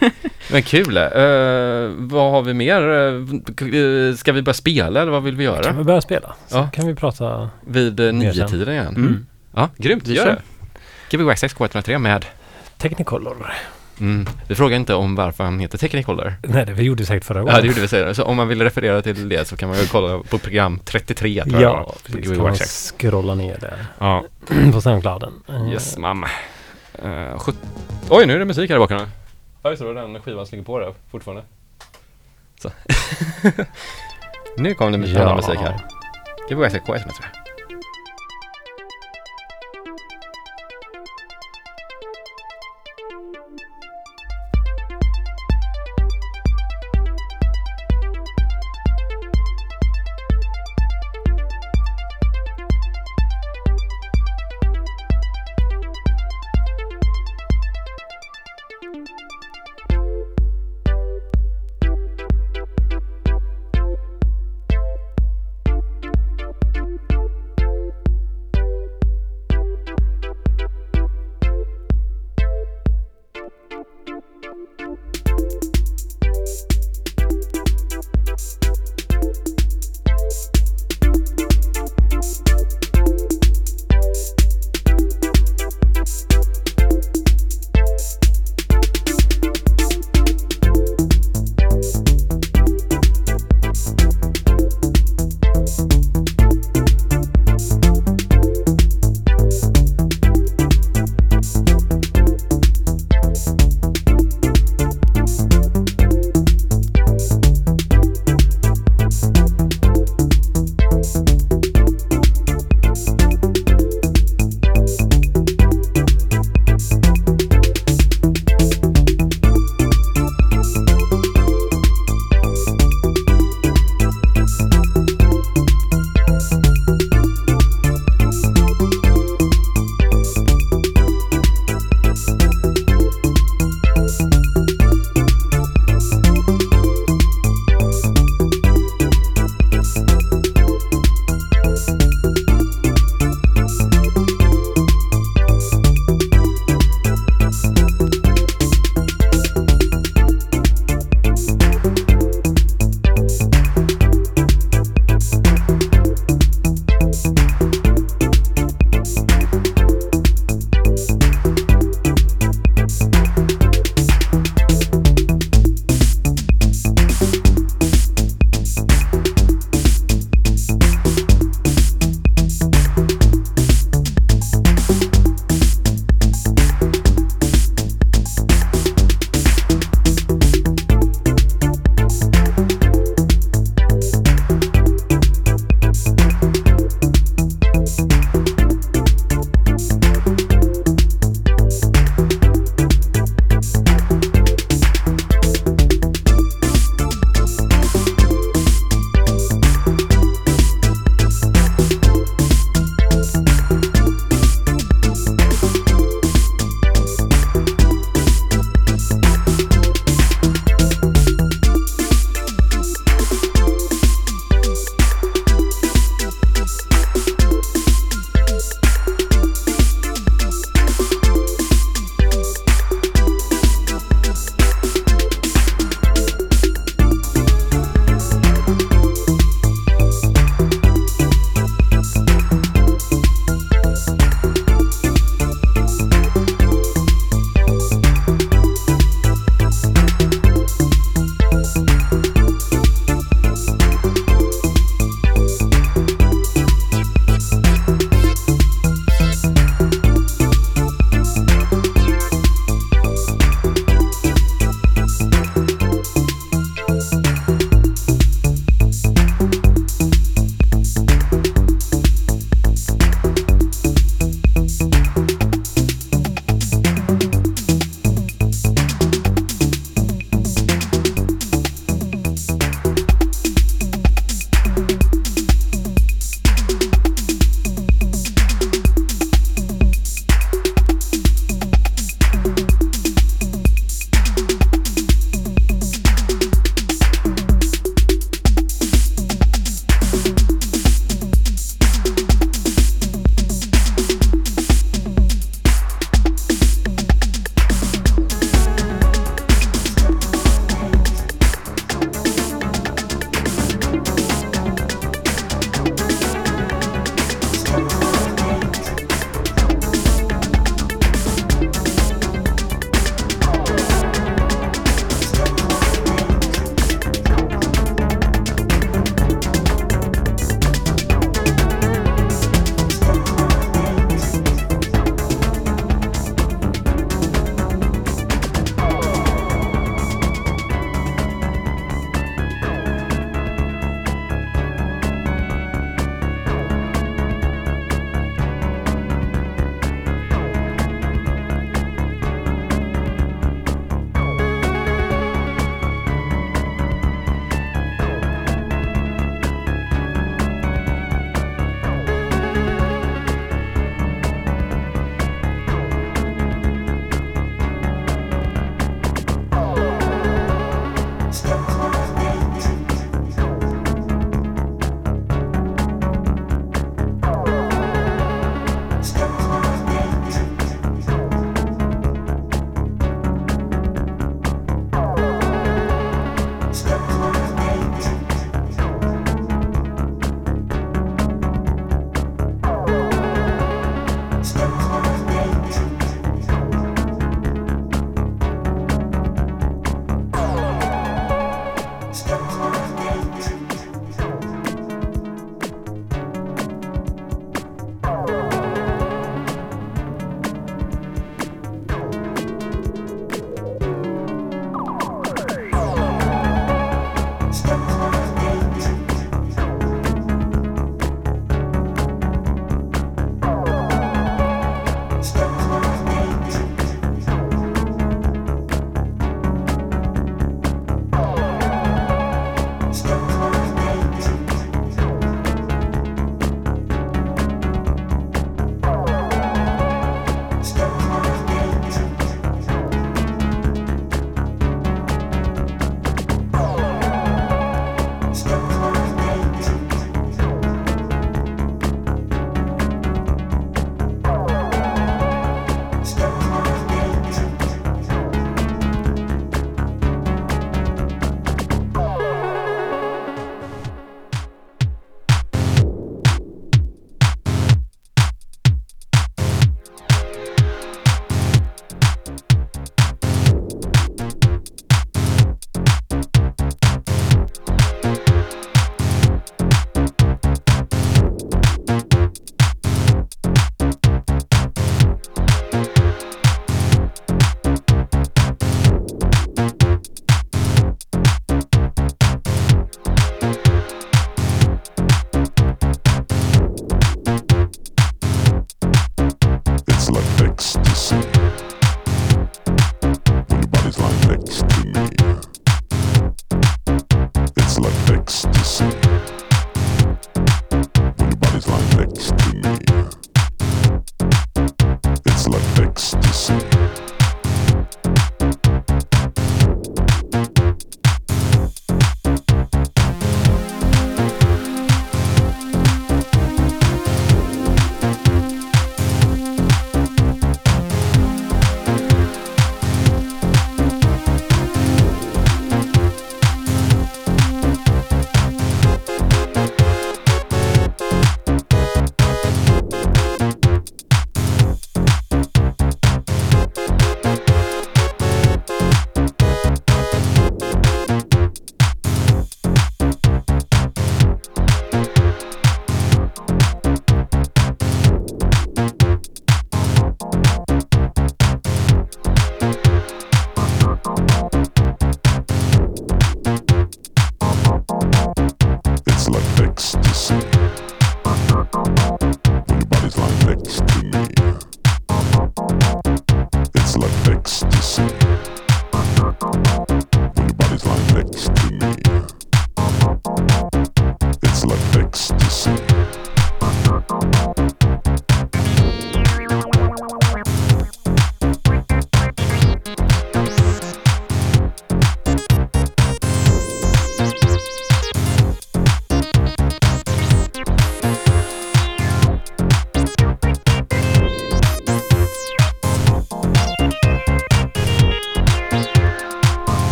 mm. 0.00 0.12
Men 0.52 0.62
kul! 0.62 0.96
Uh, 0.98 1.94
vad 1.98 2.30
har 2.32 2.42
vi 2.42 2.54
mer? 2.54 2.82
Uh, 2.82 4.14
ska 4.14 4.32
vi 4.32 4.42
börja 4.42 4.54
spela 4.54 5.00
eller 5.02 5.12
vad 5.12 5.22
vill 5.22 5.36
vi 5.36 5.46
Kan 5.46 5.54
göra? 5.54 5.72
vi 5.72 5.84
börja 5.84 6.00
spela? 6.00 6.34
Så 6.48 6.56
Ja. 6.56 6.68
kan 6.72 6.86
vi 6.86 6.94
prata. 6.94 7.50
Vid 7.66 8.00
uh, 8.00 8.12
Mer 8.12 8.32
sen. 8.32 8.40
nio-tiden 8.40 8.68
igen? 8.74 8.96
Mm. 8.96 9.26
Ja, 9.54 9.68
grymt! 9.76 10.06
Vi 10.06 10.14
Gör 10.14 10.24
kör. 10.24 10.30
det! 10.32 10.42
Gbg 11.10 11.22
Wax 11.24 11.42
K103 11.44 11.98
med 11.98 12.26
Technicolor. 12.78 13.52
mm. 14.00 14.26
Vi 14.48 14.54
frågar 14.54 14.76
inte 14.76 14.94
om 14.94 15.14
varför 15.14 15.44
han 15.44 15.60
heter 15.60 15.78
Technicolor. 15.78 16.34
Nej, 16.42 16.66
det 16.66 16.72
vi 16.72 16.82
gjorde 16.82 17.06
säkert 17.06 17.24
förra 17.24 17.40
gången. 17.40 17.54
Ja, 17.54 17.60
det 17.60 17.66
gjorde 17.66 17.80
vi 17.80 17.88
senare. 17.88 18.14
Så 18.14 18.24
om 18.24 18.36
man 18.36 18.48
vill 18.48 18.62
referera 18.62 19.02
till 19.02 19.28
det 19.28 19.48
så 19.48 19.56
kan 19.56 19.68
man 19.68 19.78
ju 19.78 19.86
kolla 19.86 20.18
på 20.30 20.38
program 20.38 20.80
33 20.84 21.42
tror 21.44 21.52
jag 21.52 21.60
det 21.60 21.64
Ja, 21.64 21.72
var, 21.76 21.82
på 21.84 21.92
precis. 22.12 22.36
Kan 22.36 22.42
man 22.42 22.54
scrolla 22.56 23.34
ner 23.34 23.58
där 23.60 23.84
Ja, 23.98 24.24
på 24.72 24.80
Soundclouden. 24.80 25.32
Eh, 25.48 25.72
yes 25.72 25.96
mamma. 25.98 26.28
Uh, 27.04 27.38
sjut- 27.38 27.56
Oj, 28.10 28.26
nu 28.26 28.34
är 28.34 28.38
det 28.38 28.44
musik 28.44 28.70
här 28.70 28.76
i 28.76 28.78
bakgrunden. 28.78 29.08
Ja, 29.62 29.70
just 29.70 29.82
det, 29.82 29.94
det 29.94 30.00
den 30.00 30.22
skivan 30.22 30.46
ligger 30.50 30.64
på 30.64 30.78
där 30.78 30.94
fortfarande. 31.10 31.42
Så. 32.62 32.70
nu 34.56 34.74
kom 34.74 34.92
det 34.92 35.08
spännande 35.08 35.30
Ja. 35.30 35.36
musik 35.36 35.60
här. 35.60 35.80
Gbg 36.48 36.58
Wax 36.60 36.74
K103. 36.74 37.35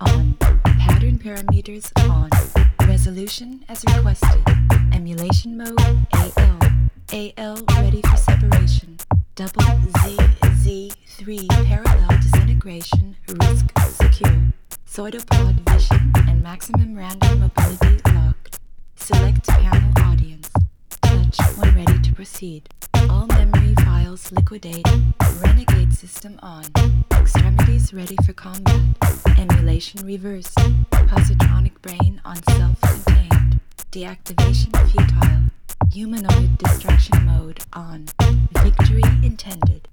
On. 0.00 0.34
Pattern 0.64 1.18
parameters 1.18 1.90
on. 2.10 2.30
Resolution 2.88 3.64
as 3.68 3.84
requested. 3.94 4.42
Emulation 4.92 5.56
mode 5.56 5.78
AL. 6.12 6.58
AL 7.12 7.58
ready 7.80 8.02
for 8.02 8.16
separation. 8.16 8.96
Double 9.34 9.62
Z 10.02 10.16
Z3 10.62 11.48
parallel 11.66 12.08
disintegration 12.20 13.16
risk 13.28 13.66
secure. 13.78 14.52
Pseudopod 14.86 15.60
vision 15.70 16.12
and 16.28 16.42
maximum 16.42 16.96
random 16.96 17.40
mobility 17.40 18.00
locked. 18.12 18.60
Select 18.96 19.46
panel 19.46 19.92
audience. 20.04 20.50
Touch 21.02 21.38
when 21.56 21.74
ready 21.74 21.98
to 22.00 22.12
proceed. 22.12 22.68
All 23.24 23.38
memory 23.38 23.74
files 23.76 24.30
liquidate. 24.32 24.86
Renegade 25.40 25.94
system 25.94 26.38
on. 26.42 26.64
Extremities 27.12 27.94
ready 27.94 28.16
for 28.26 28.34
combat. 28.34 28.82
Emulation 29.38 30.04
reversed. 30.04 30.54
Positronic 30.90 31.72
brain 31.80 32.20
on 32.26 32.36
self-contained. 32.50 33.60
Deactivation 33.90 34.76
futile. 34.90 35.44
Humanoid 35.90 36.58
destruction 36.58 37.24
mode 37.24 37.60
on. 37.72 38.04
Victory 38.62 39.00
intended. 39.22 39.88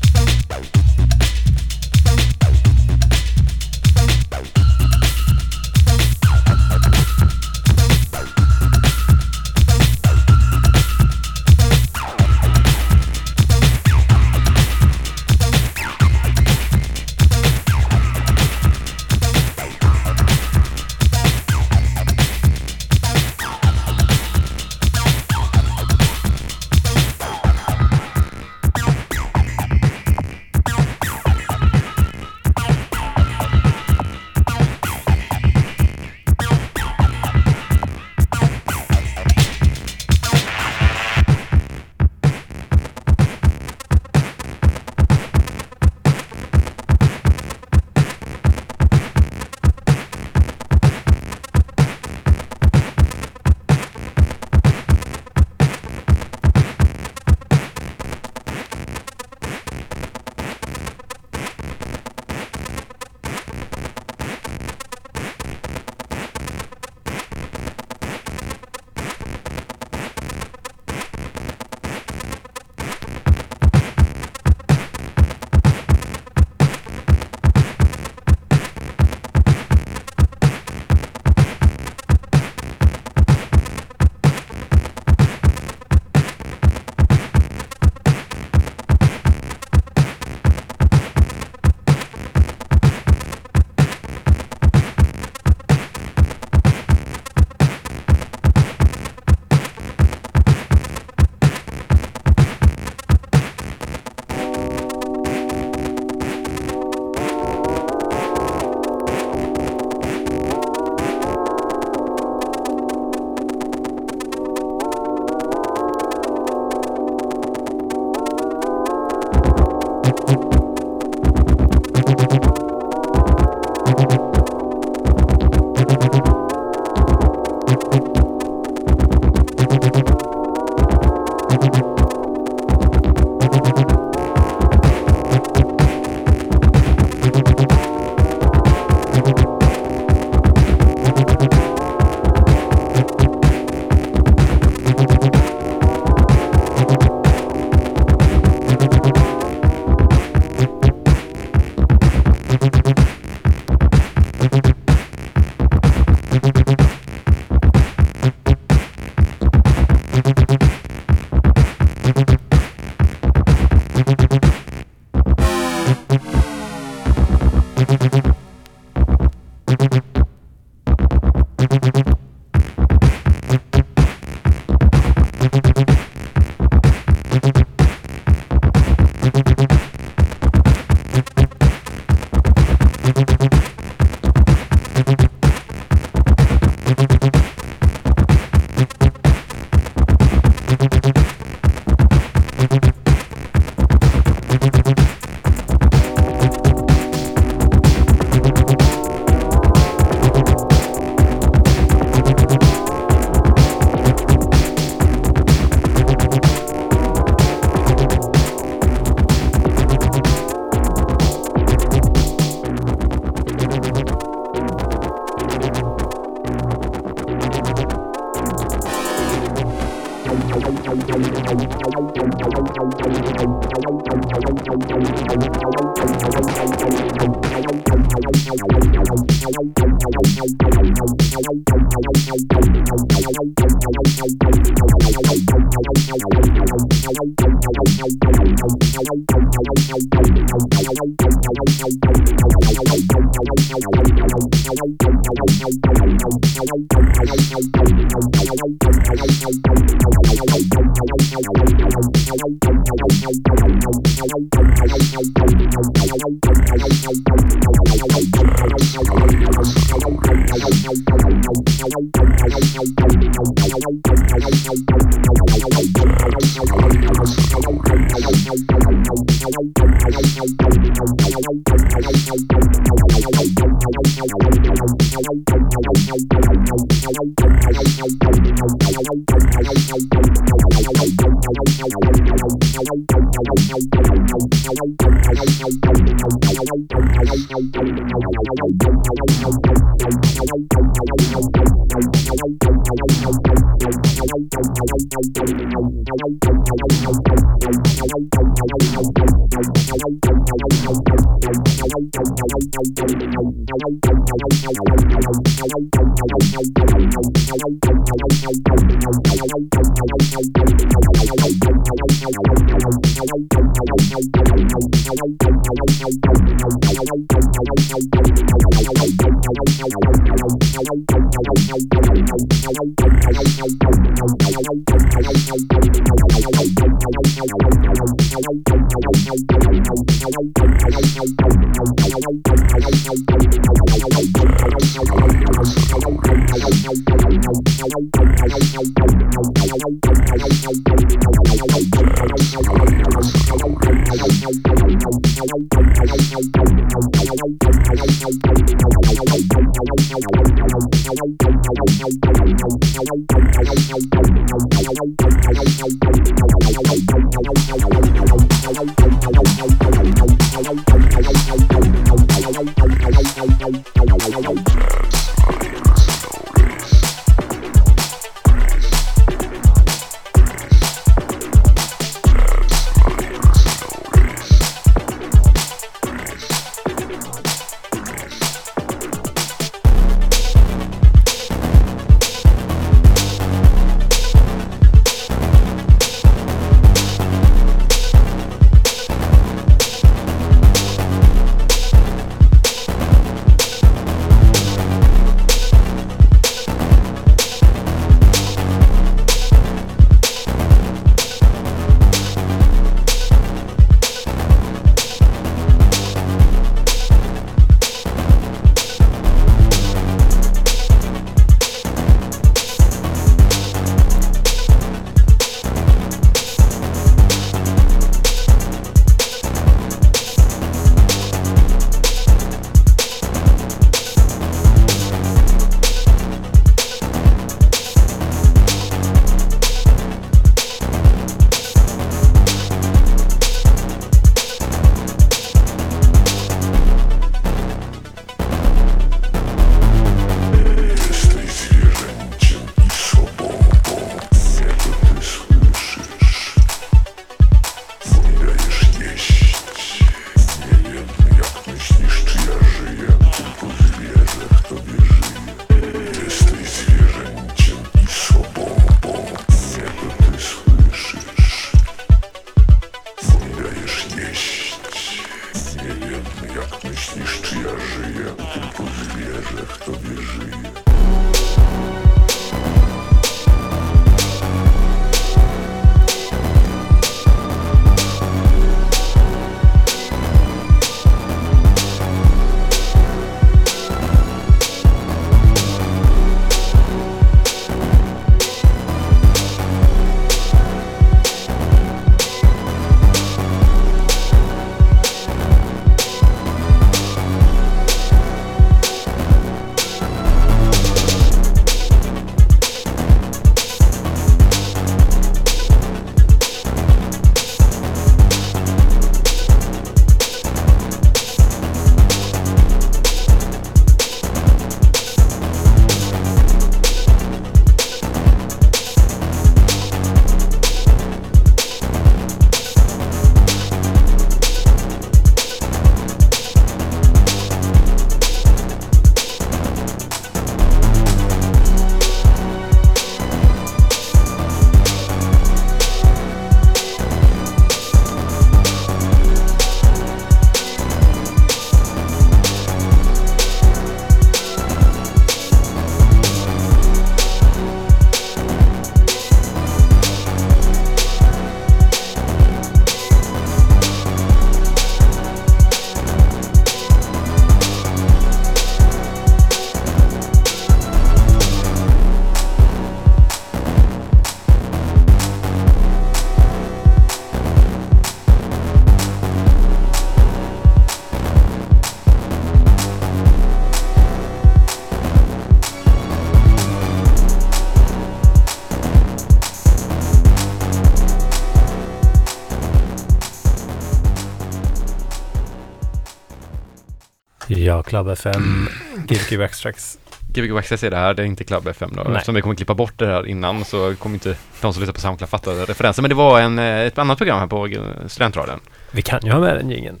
Club 587.94 588.08
FM, 588.08 588.68
GBQ 589.08 589.32
Extracts. 589.32 589.98
Gbg 590.32 590.58
Access 590.58 590.82
är 590.82 590.90
det 590.90 590.96
här, 590.96 591.14
det 591.14 591.22
är 591.22 591.26
inte 591.26 591.44
Club 591.44 591.68
FM 591.68 591.90
då. 591.96 592.02
Nej. 592.02 592.12
Eftersom 592.12 592.34
vi 592.34 592.42
kommer 592.42 592.54
klippa 592.54 592.74
bort 592.74 592.98
det 592.98 593.06
här 593.06 593.26
innan 593.26 593.64
så 593.64 593.94
kommer 593.96 594.14
inte 594.14 594.36
de 594.60 594.72
som 594.72 594.82
lyssnar 594.82 594.94
på 594.94 595.00
Soundcloud 595.00 595.30
fatta 595.30 595.50
referensen. 595.50 596.02
Men 596.02 596.08
det 596.08 596.14
var 596.14 596.40
en, 596.40 596.58
eh, 596.58 596.80
ett 596.80 596.98
annat 596.98 597.18
program 597.18 597.38
här 597.38 597.46
på 597.46 597.68
Studentradion. 598.08 598.60
Vi 598.90 599.02
kan 599.02 599.20
ju 599.24 599.32
ha 599.32 599.40
med 599.40 599.56
den 599.56 599.70
jingeln. 599.70 600.00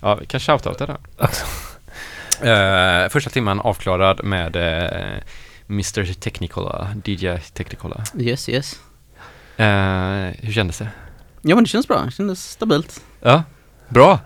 Ja, 0.00 0.14
vi 0.14 0.26
kan 0.26 0.40
shoutouta 0.40 0.86
det. 0.86 0.96
Också. 1.18 1.46
Eh, 2.42 3.08
första 3.08 3.30
timman 3.30 3.60
avklarad 3.60 4.24
med 4.24 4.56
eh, 4.56 5.20
Mr 5.68 6.14
Technicola, 6.14 6.88
DJ 7.04 7.28
Technicola. 7.52 8.04
Yes, 8.18 8.48
yes. 8.48 8.80
Eh, 9.56 9.66
hur 10.40 10.52
kändes 10.52 10.78
det? 10.78 10.88
Ja 11.42 11.54
men 11.54 11.64
det 11.64 11.70
känns 11.70 11.88
bra, 11.88 12.02
det 12.04 12.10
kändes 12.10 12.50
stabilt. 12.50 13.04
Ja, 13.20 13.42
bra! 13.94 14.18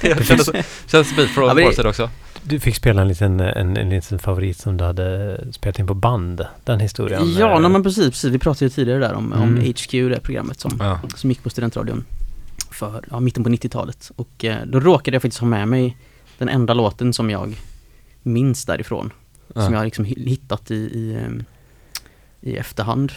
det 0.00 0.24
kändes, 0.26 0.50
kändes 0.86 1.08
stabilt 1.08 1.30
från 1.30 1.48
Ja, 1.48 1.54
vår 1.64 1.72
sida 1.72 1.88
också. 1.88 2.10
Du 2.42 2.60
fick 2.60 2.76
spela 2.76 3.02
en 3.02 3.08
liten, 3.08 3.40
en, 3.40 3.76
en 3.76 3.90
liten 3.90 4.18
favorit 4.18 4.58
som 4.58 4.76
du 4.76 4.84
hade 4.84 5.38
spelat 5.52 5.78
in 5.78 5.86
på 5.86 5.94
band. 5.94 6.46
Den 6.64 6.80
historien. 6.80 7.34
Ja, 7.38 7.54
eh, 7.54 7.60
nej, 7.60 7.70
men 7.70 7.82
precis, 7.82 8.04
precis. 8.10 8.30
Vi 8.30 8.38
pratade 8.38 8.64
ju 8.64 8.68
tidigare 8.70 8.98
där 9.00 9.14
om, 9.14 9.32
om 9.32 9.42
Mm. 9.42 9.64
HQ, 9.64 9.90
det 9.92 10.20
programmet 10.22 10.60
som, 10.60 10.76
Ja. 10.80 11.00
som 11.16 11.30
gick 11.30 11.42
på 11.42 11.50
studentradion 11.50 12.04
för 12.70 13.04
ja, 13.10 13.20
mitten 13.20 13.44
på 13.44 13.50
90-talet. 13.50 14.10
Och 14.16 14.44
eh, 14.44 14.56
då 14.66 14.80
råkade 14.80 15.14
jag 15.14 15.22
faktiskt 15.22 15.40
ha 15.40 15.46
med 15.48 15.68
mig 15.68 15.96
den 16.38 16.48
enda 16.48 16.74
låten 16.74 17.12
som 17.12 17.30
jag 17.30 17.56
minns 18.22 18.64
därifrån. 18.64 19.12
Som 19.54 19.62
Ja. 19.62 19.78
jag 19.78 19.84
liksom 19.84 20.04
hi- 20.06 20.28
hittat 20.28 20.70
i, 20.70 20.74
i, 20.74 21.18
ehm, 21.24 21.44
i 22.40 22.56
efterhand. 22.56 23.12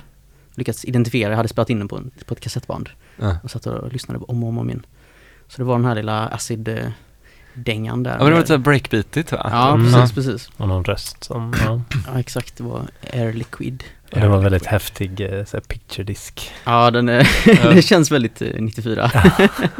Lyckats 0.55 0.85
identifiera, 0.85 1.29
jag 1.29 1.37
hade 1.37 1.49
spelat 1.49 1.69
in 1.69 1.79
den 1.79 1.87
på, 1.87 1.97
en, 1.97 2.11
på 2.25 2.33
ett 2.33 2.39
kassettband. 2.39 2.89
Ja. 3.17 3.37
Och 3.43 3.51
satt 3.51 3.65
och 3.65 3.93
lyssnade 3.93 4.19
på 4.19 4.25
om 4.25 4.43
och 4.43 4.49
om, 4.49 4.57
om 4.57 4.69
igen. 4.69 4.85
Så 5.47 5.57
det 5.57 5.63
var 5.63 5.75
den 5.75 5.85
här 5.85 5.95
lilla 5.95 6.27
acid-dängan 6.27 8.03
där. 8.03 8.11
Ja 8.11 8.17
men 8.17 8.25
det 8.25 8.31
var 8.33 8.39
lite 8.41 8.57
breakbeatigt 8.57 9.31
va? 9.31 9.49
Ja, 9.51 9.73
Mm. 9.73 9.93
precis, 9.93 10.15
precis. 10.15 10.49
Och 10.57 10.67
någon 10.67 10.83
röst 10.83 11.23
som... 11.23 11.53
Ja. 11.65 11.81
Ja, 12.13 12.19
exakt. 12.19 12.57
Det 12.57 12.63
var 12.63 12.81
Air 13.13 13.33
Liquid. 13.33 13.83
Och 14.13 14.19
det 14.19 14.27
var 14.27 14.37
väldigt 14.37 14.65
häftig 14.65 15.21
eh, 15.21 15.45
så 15.45 15.57
här, 15.57 15.61
picture 15.61 16.03
disk. 16.03 16.51
Ja, 16.63 16.91
den 16.91 17.09
är, 17.09 17.27
det 17.75 17.81
känns 17.81 18.11
väldigt 18.11 18.41
eh, 18.41 18.47
94. 18.59 19.11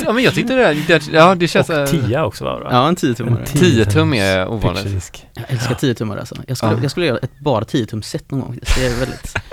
Ja 0.06 0.14
men 0.14 0.24
jag 0.24 0.34
tyckte 0.34 0.56
det, 0.56 0.74
det 0.88 1.08
ja 1.14 1.36
det 1.36 1.48
känns... 1.48 1.70
och 1.70 1.76
eh, 1.76 1.86
tia 1.86 2.26
också 2.26 2.44
var 2.44 2.58
det 2.60 2.64
va? 2.64 2.70
Ja, 2.72 2.88
en 2.88 2.96
10-tummare. 2.96 3.40
En 3.40 3.46
10 3.46 3.86
tum 3.86 4.14
är 4.14 4.48
ovanligt. 4.48 5.24
Jag 5.34 5.46
älskar 5.48 5.76
10 5.76 5.96
tummar 5.96 6.18
alltså. 6.18 6.36
Jag 6.48 6.58
skulle, 6.58 6.72
Ja. 6.74 6.80
jag 6.82 6.92
skulle 6.92 7.06
göra 7.06 7.18
ett 7.18 7.40
bara 7.40 7.66
10 7.66 7.86
tum 7.86 8.02
set 8.02 8.32
någon 8.32 8.40
gång. 8.42 8.60
Det 8.76 8.86
är 8.86 9.00
väldigt... 9.00 9.34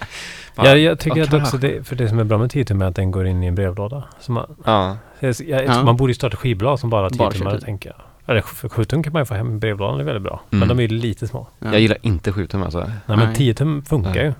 Ja, 0.64 0.76
jag 0.76 0.98
tycker 0.98 1.16
vad 1.26 1.34
att 1.34 1.42
också 1.42 1.58
det, 1.58 1.86
för 1.86 1.96
det 1.96 2.08
som 2.08 2.18
är 2.18 2.24
bra 2.24 2.38
med 2.38 2.50
10 2.50 2.64
tum 2.64 2.82
är 2.82 2.86
att 2.86 2.96
den 2.96 3.10
går 3.10 3.26
in 3.26 3.42
i 3.42 3.46
en 3.46 3.54
brevlåda. 3.54 4.04
Så 4.20 4.32
man, 4.32 4.56
Ja. 4.64 4.96
jag, 5.20 5.34
jag, 5.46 5.64
Ja. 5.64 5.82
man 5.82 5.96
borde 5.96 6.10
ju 6.10 6.14
starta 6.14 6.36
skivbolag 6.36 6.78
som 6.78 6.90
bara 6.90 7.02
har 7.02 7.10
10 7.10 7.18
Bara 7.18 7.30
tummare 7.30 7.52
kör 7.52 7.58
tio. 7.58 7.64
tänker 7.66 7.88
jag. 7.90 8.00
Eller 8.26 8.40
för 8.40 8.68
7 8.68 8.84
tum 8.84 9.02
kan 9.02 9.12
man 9.12 9.22
ju 9.22 9.26
få 9.26 9.34
hem, 9.34 9.58
brevlådan 9.58 10.00
är 10.00 10.04
väldigt 10.04 10.22
bra. 10.22 10.40
Mm. 10.50 10.58
Men 10.60 10.68
de 10.68 10.78
är 10.84 10.88
ju 10.88 10.98
lite 10.98 11.28
små. 11.28 11.48
Ja. 11.58 11.72
Jag 11.72 11.80
gillar 11.80 11.98
inte 12.02 12.32
7 12.32 12.46
tum 12.46 12.62
alltså. 12.62 12.90
Nej, 13.06 13.16
men 13.16 13.34
10 13.34 13.54
tum 13.54 13.82
funkar 13.84 14.24
ju. 14.24 14.32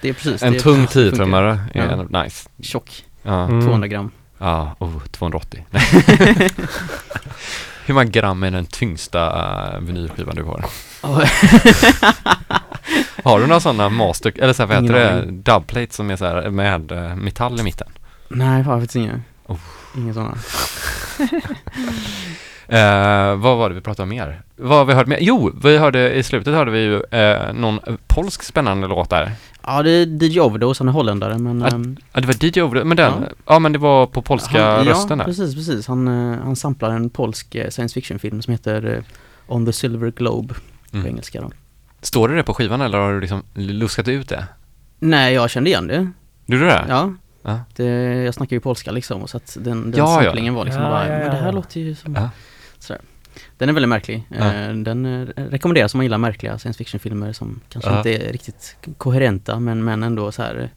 Det 0.00 0.08
är 0.08 0.12
precis. 0.12 0.42
En 0.42 0.52
det 0.52 0.58
tung 0.60 0.80
det 0.82 0.86
funkar. 0.88 1.16
10-tummare 1.16 1.58
är 1.74 2.22
nice. 2.24 2.48
Tjock. 2.62 3.04
Ja, 3.22 3.44
Mm. 3.44 3.60
200 3.66 3.88
gram. 3.88 4.10
ja 4.38 4.74
oh, 4.78 4.98
280. 5.10 5.64
Hur 7.86 7.94
många 7.94 8.04
gram 8.04 8.42
är 8.42 8.50
den 8.50 8.66
tyngsta 8.66 9.26
uh, 9.76 9.80
vinylskivan 9.80 10.34
du 10.36 10.42
har? 10.42 10.64
Har 13.24 13.40
du 13.40 13.46
några 13.46 13.60
sådana 13.60 13.88
master, 13.88 14.32
eller 14.36 14.52
så 14.52 14.62
här, 14.62 14.68
vad 14.68 14.82
heter 14.82 14.94
det, 14.94 15.24
dubplate 15.30 15.94
som 15.94 16.10
är 16.10 16.16
så 16.16 16.24
här 16.26 16.50
med 16.50 16.92
eh, 16.92 17.16
metall 17.16 17.60
i 17.60 17.62
mitten? 17.62 17.88
Nej, 18.28 18.58
jag 18.58 18.64
har 18.64 18.76
faktiskt 18.80 18.96
inga. 18.96 19.20
Oh. 19.46 19.56
Inga 19.96 20.14
sådana. 20.14 20.34
Eh, 22.68 23.34
vad 23.36 23.56
var 23.58 23.68
det 23.68 23.74
vi 23.74 23.80
pratade 23.80 24.02
om 24.02 24.08
mer? 24.08 24.42
Vad 24.56 24.78
har 24.78 24.84
vi 24.84 24.92
hört 24.92 25.06
mer? 25.06 25.18
Jo, 25.20 25.52
vi 25.64 25.78
hörde 25.78 26.12
i 26.14 26.22
slutet 26.22 26.54
hörde 26.54 26.70
vi 26.70 26.78
ju 26.78 27.02
eh, 27.10 27.52
någon 27.52 27.80
polsk 28.06 28.42
spännande 28.42 28.86
låt 28.86 29.10
där. 29.10 29.32
Ja, 29.62 29.82
det 29.82 29.90
är 29.90 30.22
DJ 30.24 30.40
Overdose, 30.40 30.80
han 30.80 30.88
är 30.88 30.92
holländare 30.92 31.38
men... 31.38 31.62
Att- 31.62 31.72
ehm, 31.72 31.96
Ja, 32.12 32.20
det 32.20 32.26
var 32.26 32.44
DJ 32.44 32.62
Over, 32.62 32.84
men 32.84 32.96
den, 32.96 33.12
ja. 33.22 33.28
Ja. 33.46 33.58
men 33.58 33.72
det 33.72 33.78
var 33.78 34.06
på 34.06 34.22
polska 34.22 34.66
han, 34.76 34.84
rösten 34.84 35.10
Ja, 35.10 35.16
där. 35.16 35.24
precis, 35.24 35.54
precis. 35.54 35.86
Han, 35.86 36.08
eh, 36.32 36.38
han 36.44 36.56
samplar 36.56 36.90
en 36.90 37.10
polsk 37.10 37.54
eh, 37.54 37.70
science 37.70 37.94
fiction-film 37.94 38.42
som 38.42 38.52
heter 38.52 38.94
eh, 38.96 39.02
On 39.54 39.66
the 39.66 39.72
Silver 39.72 40.10
Globe 40.10 40.54
på 40.92 40.96
Mm. 40.98 41.08
engelska 41.08 41.40
då. 41.40 41.50
Står 42.00 42.28
det 42.28 42.34
det 42.36 42.42
på 42.42 42.54
skivan 42.54 42.80
eller 42.80 42.98
har 42.98 43.12
du 43.12 43.20
liksom 43.20 43.42
luskat 43.54 44.08
ut 44.08 44.28
det? 44.28 44.46
Nej, 44.98 45.34
jag 45.34 45.50
kände 45.50 45.70
igen 45.70 45.86
det. 45.86 46.10
Gjorde 46.46 46.64
du 46.64 46.70
det? 46.70 46.84
Ja. 46.88 47.14
Ja. 47.42 47.60
Det, 47.76 47.84
jag 48.24 48.34
snackar 48.34 48.56
ju 48.56 48.60
polska 48.60 48.90
liksom 48.90 49.22
och 49.22 49.30
så 49.30 49.36
att 49.36 49.56
den, 49.60 49.90
den 49.90 49.98
Ja, 49.98 50.16
ja. 50.18 50.22
samplingen 50.24 50.54
var 50.54 50.64
liksom 50.64 50.82
Ja, 50.82 50.88
bara, 50.90 51.08
ja, 51.08 51.18
men 51.18 51.30
det 51.30 51.36
här 51.36 51.46
ja. 51.46 51.52
låter 51.52 51.80
ju 51.80 51.94
som... 51.94 52.14
Ja. 52.14 52.30
Sådär. 52.78 53.02
Den 53.58 53.68
är 53.68 53.72
väldigt 53.72 53.88
märklig. 53.88 54.24
Ja. 54.28 54.52
Eh, 54.54 54.74
Den 54.74 55.06
eh, 55.06 55.26
rekommenderas 55.36 55.94
om 55.94 55.98
man 55.98 56.04
gillar 56.04 56.18
märkliga 56.18 56.58
science 56.58 56.78
fiction-filmer 56.78 57.32
som 57.32 57.60
kanske 57.68 57.90
Ja. 57.90 57.96
inte 57.96 58.14
är 58.14 58.32
riktigt 58.32 58.76
koherenta 58.98 59.60
men, 59.60 59.84
men 59.84 60.02
ändå 60.02 60.32
så 60.32 60.42
här 60.42 60.70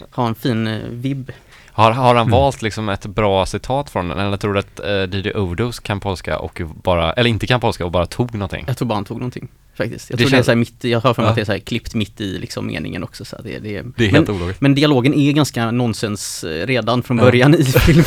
eh, 0.00 0.06
har 0.10 0.26
en 0.28 0.34
fin 0.34 0.80
vibb. 0.90 1.30
Har, 1.74 1.90
har 1.90 2.14
han 2.14 2.16
Mm. 2.26 2.30
valt 2.30 2.62
liksom 2.62 2.88
ett 2.88 3.06
bra 3.06 3.46
citat 3.46 3.90
från 3.90 4.08
den 4.08 4.18
eller 4.18 4.36
tror 4.36 4.52
du 4.54 4.58
att 4.58 4.80
uh, 5.12 5.18
DJ 5.20 5.32
Overdose 5.34 5.82
kan 5.82 6.00
polska 6.00 6.38
och 6.38 6.60
bara, 6.82 7.12
eller 7.12 7.30
inte 7.30 7.46
kan 7.46 7.60
polska 7.60 7.84
och 7.84 7.90
bara 7.92 8.06
tog 8.06 8.34
någonting? 8.34 8.64
Jag 8.66 8.76
tror 8.76 8.88
bara 8.88 8.94
han 8.94 9.04
tog 9.04 9.18
någonting 9.18 9.48
faktiskt. 9.76 10.10
Jag 10.10 10.18
Det 10.18 10.22
tror 10.22 10.30
det 10.30 10.34
är 10.34 10.36
känns- 10.36 10.46
så 10.46 10.50
här 10.50 10.56
mitt, 10.56 10.84
jag 10.84 11.00
har 11.00 11.14
för 11.14 11.22
mig 11.22 11.26
Ja. 11.26 11.30
att 11.30 11.36
det 11.36 11.40
är 11.42 11.44
så 11.44 11.52
här 11.52 11.58
klippt 11.58 11.94
mitt 11.94 12.20
i 12.20 12.38
liksom 12.38 12.66
meningen 12.66 13.04
också 13.04 13.24
så 13.24 13.36
det, 13.42 13.58
det, 13.58 13.58
Det 13.58 13.78
är 13.78 13.82
men, 13.82 14.14
helt 14.14 14.28
ologiskt. 14.28 14.60
men 14.60 14.74
dialogen 14.74 15.14
är 15.14 15.32
ganska 15.32 15.70
nonsens 15.70 16.44
eh, 16.44 16.66
redan 16.66 17.02
från 17.02 17.18
Ja. 17.18 17.24
början 17.24 17.54
i 17.54 17.64
filmen. 17.64 18.04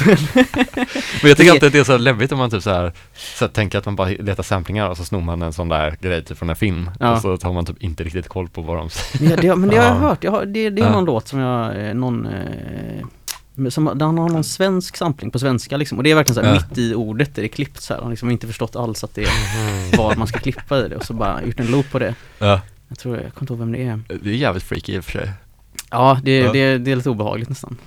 Men 1.21 1.29
jag 1.29 1.37
tycker 1.37 1.51
alltid 1.51 1.67
att 1.67 1.73
det 1.73 1.79
är 1.79 1.83
så 1.83 1.97
läbbigt 1.97 2.31
om 2.31 2.37
man 2.37 2.49
typ 2.51 2.63
så 2.63 2.69
här, 2.69 2.91
så 3.13 3.47
tänker 3.47 3.77
att 3.77 3.85
man 3.85 3.95
bara 3.95 4.07
letar 4.09 4.43
samplingar 4.43 4.89
och 4.89 4.97
så 4.97 5.05
snor 5.05 5.21
man 5.21 5.41
en 5.41 5.53
sån 5.53 5.69
där 5.69 5.95
grej 6.01 6.23
typ 6.23 6.37
från 6.37 6.49
en 6.49 6.55
film 6.55 6.89
Ja. 6.99 7.11
och 7.15 7.21
så 7.21 7.37
har 7.47 7.53
man 7.53 7.65
typ 7.65 7.83
inte 7.83 8.03
riktigt 8.03 8.27
koll 8.27 8.49
på 8.49 8.61
vad 8.61 8.77
de 8.77 8.89
säger. 8.89 9.19
Men, 9.23 9.31
jag, 9.31 9.41
det, 9.41 9.55
men 9.55 9.69
det 9.69 9.77
har 9.77 9.83
jag 9.85 9.95
Ja. 9.95 9.99
hört, 9.99 10.23
jag 10.23 10.31
har, 10.31 10.45
det, 10.45 10.69
det 10.69 10.81
är 10.81 10.85
Ja. 10.85 10.91
någon 10.91 11.05
låt 11.05 11.27
som 11.27 11.39
jag, 11.39 11.87
eh, 11.87 11.93
någon 11.93 12.25
eh, 12.25 13.05
som, 13.69 13.87
han 13.87 14.01
har 14.01 14.29
någon 14.29 14.43
svensk 14.43 14.97
sampling 14.97 15.31
på 15.31 15.39
svenska 15.39 15.77
liksom 15.77 15.97
och 15.97 16.03
det 16.03 16.11
är 16.11 16.15
verkligen 16.15 16.35
så 16.35 16.41
här 16.41 16.55
Ja. 16.55 16.61
mitt 16.69 16.77
i 16.77 16.93
ordet 16.95 17.37
är 17.37 17.41
det 17.41 17.47
klippt 17.47 17.81
så 17.81 17.93
här. 17.93 17.97
Han 17.99 18.03
har 18.05 18.11
liksom 18.11 18.31
inte 18.31 18.47
förstått 18.47 18.75
alls 18.75 19.03
att 19.03 19.13
det 19.15 19.23
är 19.23 19.97
vad 19.97 20.17
man 20.17 20.27
ska 20.27 20.39
klippa 20.39 20.79
i 20.85 20.87
det 20.89 20.95
och 20.95 21.05
så 21.05 21.13
bara 21.13 21.43
gjort 21.43 21.59
en 21.59 21.67
loop 21.71 21.91
på 21.91 21.99
det. 21.99 22.15
Ja. 22.39 22.61
Jag 22.87 22.99
tror, 22.99 23.15
jag 23.17 23.33
kommer 23.33 23.41
inte 23.43 23.53
ihåg 23.53 23.59
vem 23.59 23.71
det 23.71 23.83
är. 23.83 24.01
Det 24.23 24.29
är 24.29 24.33
jävligt 24.33 24.63
freaky 24.63 24.93
i 24.95 24.99
och 24.99 25.05
för 25.05 25.11
sig. 25.11 25.31
Ja, 25.91 26.19
det, 26.23 26.37
Ja. 26.39 26.51
det, 26.51 26.77
det 26.77 26.91
är 26.91 26.95
lite 26.95 27.09
obehagligt 27.09 27.49
nästan. 27.49 27.77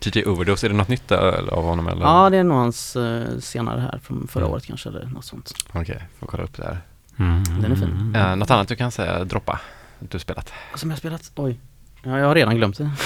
DJ 0.00 0.24
Overdose, 0.26 0.66
är 0.66 0.68
det 0.70 0.76
något 0.76 0.88
nytt 0.88 1.08
där 1.08 1.50
av 1.54 1.64
honom 1.64 1.88
eller? 1.88 2.02
Ja, 2.02 2.30
det 2.30 2.36
är 2.36 2.44
nog 2.44 2.56
hans 2.56 2.96
eh, 2.96 3.38
senare 3.40 3.80
här 3.80 4.00
från 4.02 4.28
förra 4.28 4.44
Mm. 4.44 4.52
året 4.54 4.66
kanske 4.66 4.88
eller 4.88 5.06
något 5.06 5.24
sånt. 5.24 5.52
Okej, 5.72 6.02
får 6.18 6.26
kolla 6.26 6.42
upp 6.44 6.56
det 6.56 6.64
här. 6.64 6.80
Den 7.60 7.72
är 7.72 7.76
fin. 7.76 8.14
Eh, 8.16 8.36
något 8.36 8.50
annat 8.50 8.68
du 8.68 8.76
kan 8.76 8.90
säga, 8.92 9.24
droppa, 9.24 9.60
du 9.98 10.18
spelat? 10.18 10.52
Som 10.74 10.90
jag 10.90 10.94
har 10.94 10.98
spelat, 10.98 11.32
oj. 11.36 11.60
Ja, 12.06 12.18
jag 12.18 12.26
har 12.26 12.34
redan 12.34 12.56
glömt 12.56 12.78
det. 12.78 12.90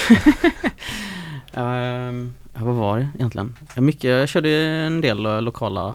Ja, 1.53 2.65
vad 2.65 2.75
var 2.75 2.99
det 2.99 3.09
egentligen? 3.15 3.57
Ja, 3.75 3.81
mycket, 3.83 4.05
jag 4.05 4.29
körde 4.29 4.51
en 4.67 5.01
del 5.01 5.27
eh, 5.27 5.43
lokala 5.43 5.95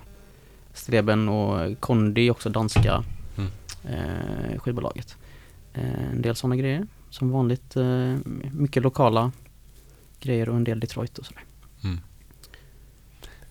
Streben 0.74 1.30
och 1.30 1.80
Kondi, 1.80 2.30
också 2.30 2.50
danska 2.50 3.04
Mm. 3.38 3.50
eh, 3.84 4.60
skivbolaget. 4.60 5.18
Eh, 5.74 6.10
en 6.12 6.22
del 6.22 6.36
sådana 6.36 6.56
grejer. 6.56 6.88
Som 7.10 7.32
vanligt, 7.32 7.76
eh, 7.76 8.16
mycket 8.52 8.84
lokala 8.84 9.32
grejer 10.20 10.50
och 10.50 10.56
en 10.56 10.64
del 10.64 10.80
Detroit 10.80 11.18
och 11.18 11.26
sådär. 11.26 11.44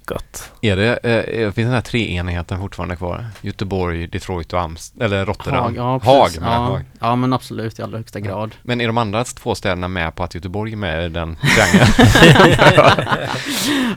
Gott. 0.06 0.50
Är 0.60 0.76
det, 0.76 0.96
eh, 0.96 1.50
finns 1.52 1.66
den 1.66 1.74
här 1.74 1.80
treenigheten 1.80 2.58
fortfarande 2.60 2.96
kvar? 2.96 3.26
Göteborg, 3.40 4.06
Detroit 4.06 4.52
och 4.52 4.60
Amst 4.60 4.94
eller 5.00 5.26
Rotterdam? 5.26 5.62
Haag, 5.62 5.76
ja, 5.76 6.00
Haag, 6.04 6.24
precis. 6.26 6.40
jag, 6.40 6.50
ja, 6.50 6.56
Haag. 6.58 6.84
ja, 7.00 7.16
men 7.16 7.32
absolut 7.32 7.78
i 7.78 7.82
allra 7.82 7.98
högsta 7.98 8.20
grad. 8.20 8.54
Men 8.62 8.80
är 8.80 8.86
de 8.86 8.98
andra 8.98 9.24
två 9.24 9.54
städerna 9.54 9.88
med 9.88 10.14
på 10.14 10.24
att 10.24 10.34
Göteborg 10.34 10.72
är 10.72 10.76
med 10.76 11.04
i 11.06 11.08
den 11.08 11.36
triangeln? 11.56 11.86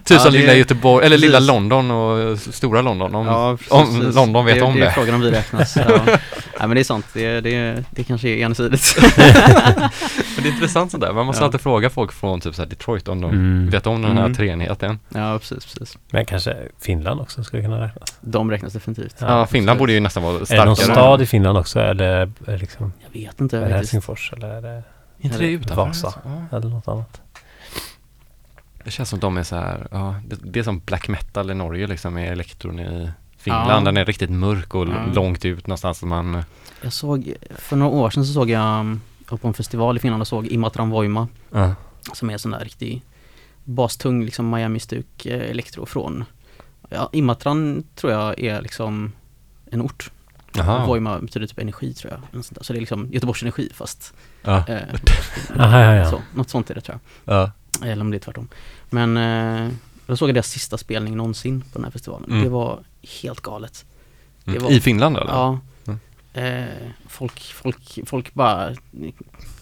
typ 0.03 0.19
Ja, 0.23 0.29
lilla 0.29 0.53
Göteborg, 0.53 1.05
eller 1.05 1.17
lilla. 1.17 1.39
London 1.39 1.91
och 1.91 2.19
eh, 2.19 2.37
stora 2.37 2.81
London 2.81 3.15
om, 3.15 3.25
Ja, 3.27 3.57
om. 3.69 4.11
London 4.15 4.45
vet 4.45 4.55
det, 4.55 4.61
om 4.61 4.73
det. 4.73 4.79
det. 4.79 4.85
är 4.87 4.91
frågan 4.91 5.15
om 5.15 5.21
vi 5.21 5.31
räknas. 5.31 5.77
Nej 6.59 6.67
men 6.67 6.75
det 6.75 6.81
är 6.81 6.83
sant, 6.83 7.05
det, 7.13 7.41
det, 7.41 7.83
det 7.91 8.03
kanske 8.03 8.29
är 8.29 8.45
ensidigt. 8.45 8.95
Men 10.35 10.43
det 10.43 10.49
är 10.49 10.53
intressant 10.53 10.91
sådär, 10.91 11.13
man 11.13 11.25
måste 11.25 11.41
Ja. 11.41 11.45
alltid 11.45 11.61
fråga 11.61 11.89
folk 11.89 12.11
från 12.11 12.41
typ 12.41 12.55
så 12.55 12.61
här 12.61 12.69
Detroit 12.69 13.07
om 13.07 13.21
de 13.21 13.31
Mm. 13.31 13.69
vet 13.69 13.87
om 13.87 14.01
den 14.01 14.11
här 14.17 14.23
Mm. 14.25 14.33
treenigheten. 14.35 14.99
ja 15.09 15.39
precis, 15.39 15.65
precis. 15.73 15.97
Men 16.11 16.25
kanske 16.25 16.55
Finland 16.81 17.21
också 17.21 17.43
skulle 17.43 17.63
kunna 17.63 17.81
räknas. 17.83 18.17
De 18.21 18.51
räknas 18.51 18.73
definitivt. 18.73 19.15
Ja, 19.19 19.27
Ja, 19.39 19.45
Finland 19.45 19.69
absolut. 19.69 19.79
borde 19.79 19.93
ju 19.93 19.99
nästan 19.99 20.23
vara 20.23 20.35
Är 20.35 20.39
det 20.57 20.65
någon 20.65 20.75
starkare. 20.75 20.95
stad 20.95 21.21
i 21.21 21.25
Finland 21.25 21.57
också 21.57 21.79
eller 21.79 22.05
är 22.05 22.29
det 22.45 22.57
liksom, 22.57 22.93
Jag 23.03 23.21
vet 23.21 23.41
inte 23.41 23.57
är 23.57 23.61
det. 23.61 23.75
Helsingfors 23.75 24.33
eller 24.33 24.49
är 24.49 24.61
det, 24.61 24.83
inte 25.19 25.37
det 25.37 25.47
utanför? 25.51 25.85
Vasa. 25.85 26.13
Ja. 26.51 26.57
eller 26.57 26.69
något 26.69 26.87
annat? 26.87 27.21
Det 28.83 28.91
känns 28.91 29.09
som 29.09 29.19
de 29.19 29.37
är 29.37 29.43
så 29.43 29.55
här, 29.55 29.87
ja, 29.91 30.15
det, 30.27 30.35
det 30.43 30.59
är 30.59 30.63
som 30.63 30.79
black 30.79 31.07
metal 31.07 31.51
i 31.51 31.53
Norge 31.53 31.87
liksom 31.87 32.13
med 32.13 32.31
elektron 32.31 32.79
i 32.79 33.09
Finland. 33.51 33.71
Ja. 33.87 33.91
Den 33.91 33.97
är 33.97 34.05
riktigt 34.05 34.29
mörk 34.29 34.75
och 34.75 34.87
Ja. 34.87 35.05
långt 35.13 35.45
ut 35.45 35.67
någonstans 35.67 35.97
som 35.97 36.09
man, 36.09 36.43
Jag 36.81 36.93
såg, 36.93 37.33
för 37.55 37.75
några 37.75 37.91
år 37.91 38.09
sedan 38.09 38.25
så 38.25 38.33
såg 38.33 38.49
jag, 38.49 38.79
um, 38.79 39.01
jag 39.25 39.31
var 39.31 39.37
på 39.37 39.47
en 39.47 39.53
festival 39.53 39.97
i 39.97 39.99
Finland 39.99 40.21
och 40.21 40.27
såg 40.27 40.47
Imatran 40.47 40.89
Voima 40.89 41.27
ja. 41.51 41.73
som 42.13 42.29
är 42.29 42.37
sån 42.37 42.51
där 42.51 42.59
riktig 42.59 43.01
bastung 43.63 44.23
liksom 44.25 44.49
Miami-stuk 44.49 45.25
eh, 45.25 45.49
elektro 45.49 45.85
från 45.85 46.25
Ja, 46.89 47.09
Imatran 47.13 47.83
tror 47.95 48.13
jag 48.13 48.39
är 48.39 48.61
liksom 48.61 49.11
en 49.71 49.81
ort. 49.81 50.11
Jaha. 50.53 50.85
Voima 50.85 51.19
betyder 51.19 51.47
typ 51.47 51.59
energi 51.59 51.93
tror 51.93 52.13
jag. 52.33 52.45
Så 52.45 52.73
det 52.73 52.79
är 52.79 52.79
liksom 52.79 53.07
Göteborgs 53.11 53.41
energi 53.41 53.69
fast 53.73 54.13
Ja. 54.43 54.57
eh, 54.67 54.77
Aha, 55.59 55.79
ja, 55.79 55.93
ja. 55.95 56.09
så, 56.11 56.21
något 56.35 56.49
sånt 56.49 56.69
är 56.69 56.75
det 56.75 56.81
tror 56.81 56.99
Ja. 57.25 57.51
jag. 57.81 57.89
Eller 57.89 58.01
om 58.01 58.11
det 58.11 58.17
är 58.17 58.19
tvärtom. 58.19 58.47
Men 58.89 59.17
eh, 59.17 59.71
då 60.07 60.17
såg 60.17 60.29
jag 60.29 60.35
deras 60.35 60.47
sista 60.49 60.77
spelning 60.77 61.17
någonsin 61.17 61.61
på 61.61 61.67
den 61.77 61.83
här 61.83 61.91
festivalen. 61.91 62.29
Mm. 62.31 62.43
Det 62.43 62.49
var 62.49 62.79
helt 63.21 63.41
galet. 63.41 63.85
Mm. 64.47 64.63
var- 64.63 64.71
I 64.71 64.79
Finland 64.81 65.17
eller? 65.17 65.31
Ja. 65.31 65.59
Mm. 65.87 65.99
Eh, 66.33 66.67
folk, 67.07 67.39
folk, 67.39 67.99
folk 68.05 68.33
bara 68.33 68.69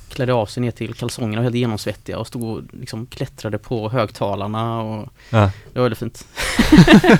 klädde 0.09 0.33
av 0.33 0.45
sig 0.45 0.61
ner 0.61 0.71
till 0.71 0.93
kalsongerna 0.93 1.43
helt 1.43 1.55
genomsvettiga 1.55 2.17
och 2.19 2.27
stod 2.27 2.43
och 2.43 2.61
liksom 2.73 3.05
klättrade 3.05 3.57
på 3.57 3.89
högtalarna 3.89 4.81
och 4.81 5.09
Ja. 5.29 5.51
det 5.73 5.79
var 5.79 5.83
väldigt 5.89 5.99
fint. 5.99 6.27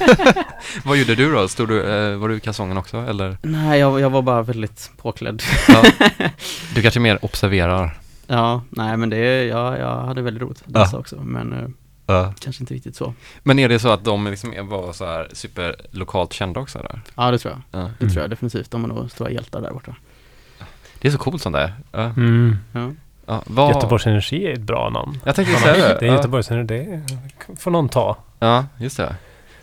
Vad 0.85 0.97
gjorde 0.97 1.15
du 1.15 1.31
då? 1.33 1.47
Stod 1.47 1.67
du, 1.67 1.83
eh, 1.83 2.17
var 2.17 2.29
du 2.29 2.35
i 2.35 2.39
kalsongen 2.39 2.77
också 2.77 2.97
eller? 2.97 3.37
Nej, 3.41 3.79
jag, 3.79 3.99
jag 3.99 4.09
var 4.09 4.21
bara 4.21 4.41
väldigt 4.41 4.91
påklädd. 4.97 5.43
Ja. 5.67 5.83
Du 6.75 6.81
kanske 6.81 6.99
mer 6.99 7.25
observerar? 7.25 7.97
ja, 8.27 8.61
nej 8.69 8.97
men 8.97 9.09
det, 9.09 9.43
ja, 9.45 9.77
jag 9.77 10.01
hade 10.01 10.21
väldigt 10.21 10.43
roligt 10.43 10.61
att 10.67 10.73
dansa 10.73 10.97
också 10.97 11.15
men 11.23 11.73
Ja. 12.05 12.33
kanske 12.39 12.63
inte 12.63 12.73
riktigt 12.73 12.95
så. 12.95 13.13
Men 13.43 13.59
är 13.59 13.69
det 13.69 13.79
så 13.79 13.89
att 13.89 14.03
de 14.05 14.27
liksom 14.27 14.53
är- 14.53 14.61
var 14.61 14.93
så 14.93 15.05
här 15.05 15.27
superlokalt 15.33 16.33
kända 16.33 16.59
också 16.59 16.77
där? 16.79 17.01
Ja, 17.15 17.31
det 17.31 17.37
tror 17.37 17.53
jag. 17.71 17.81
Ja. 17.81 17.89
Det 17.99 18.09
tror 18.09 18.21
jag 18.21 18.29
definitivt. 18.29 18.71
De 18.71 18.83
är 18.83 18.87
nog 18.87 19.11
stora 19.11 19.29
hjältar 19.31 19.61
där 19.61 19.71
borta. 19.71 19.95
Det 20.99 21.07
är 21.07 21.11
så 21.11 21.17
coolt 21.17 21.41
sånt 21.41 21.55
där. 21.55 21.73
Ja. 21.91 21.99
Mm. 22.03 22.57
Ja. 22.71 22.91
Ja. 23.25 23.43
Vad... 23.45 23.73
Göteborgs 23.75 24.07
Energi 24.07 24.45
är 24.47 24.53
ett 24.53 24.59
bra 24.59 24.89
namn. 24.89 25.19
Jag 25.25 25.35
tänkte 25.35 25.55
säga 25.59 25.87
det. 25.87 25.97
Det 25.99 26.07
är. 26.07 26.11
Göteborgs 26.15 26.51
Energi, 26.51 27.01
det 27.47 27.55
får 27.59 27.71
någon 27.71 27.89
ta. 27.89 28.17
Ja, 28.39 28.65
just 28.77 28.97
det. 28.97 29.15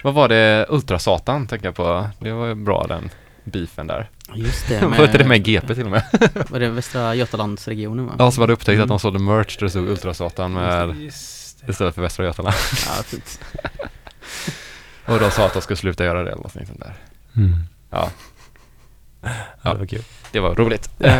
Vad 0.03 0.15
var 0.15 0.29
det? 0.29 0.67
Ultrasatan 0.69 1.47
tänker 1.47 1.67
jag 1.67 1.75
på. 1.75 2.07
Det 2.19 2.33
var 2.33 2.47
ju 2.47 2.55
bra 2.55 2.87
den 2.89 3.11
beefen 3.45 3.87
där. 3.87 4.11
Just 4.35 4.69
det. 4.69 4.87
Var 4.99 5.05
inte 5.05 5.19
det 5.19 5.25
med 5.25 5.45
GP 5.45 5.75
till 5.75 5.85
och 5.85 5.91
med? 5.91 6.03
Var 6.51 6.61
det 6.61 6.69
Västra 6.69 7.15
Götalandsregionen 7.15 8.07
va? 8.07 8.13
Ja, 8.19 8.31
så 8.31 8.41
var 8.41 8.47
det 8.47 8.53
upptäckt 8.53 8.75
Mm. 8.75 8.83
att 8.83 8.89
de 8.89 8.99
sålde 8.99 9.19
merch 9.19 9.59
där 9.59 9.67
det 9.67 9.71
stod 9.71 9.89
Ultrasatan 9.89 10.53
med 10.53 10.89
istället 11.69 11.95
för 11.95 12.03
Västra 12.03 12.25
Götaland. 12.25 12.57
Ja, 12.87 13.03
fint. 13.03 13.41
Och 15.07 15.19
de 15.19 15.31
sa 15.31 15.47
att 15.47 15.53
de 15.53 15.63
skulle 15.63 15.77
sluta 15.77 16.05
göra 16.05 16.23
det 16.23 16.31
eller 16.31 16.43
något 16.43 16.53
sånt 16.53 16.81
där. 16.81 16.95
Mm. 17.37 17.57
Ja. 17.91 18.11
Ja, 19.63 19.73
det 19.73 19.79
var 19.79 19.87
kul. 19.87 20.03
Det 20.33 20.41
var 20.41 20.55
roligt. 20.55 20.91
eh, 20.99 21.11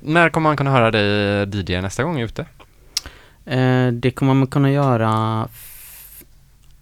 när 0.00 0.28
kommer 0.28 0.50
man 0.50 0.56
kunna 0.56 0.70
höra 0.70 0.90
dig 0.90 1.72
DJ 1.72 1.80
nästa 1.80 2.02
gång 2.02 2.20
ute? 2.20 2.46
Eh, 3.44 3.88
det 3.88 4.10
kommer 4.10 4.34
man 4.34 4.46
kunna 4.46 4.70
göra 4.70 5.48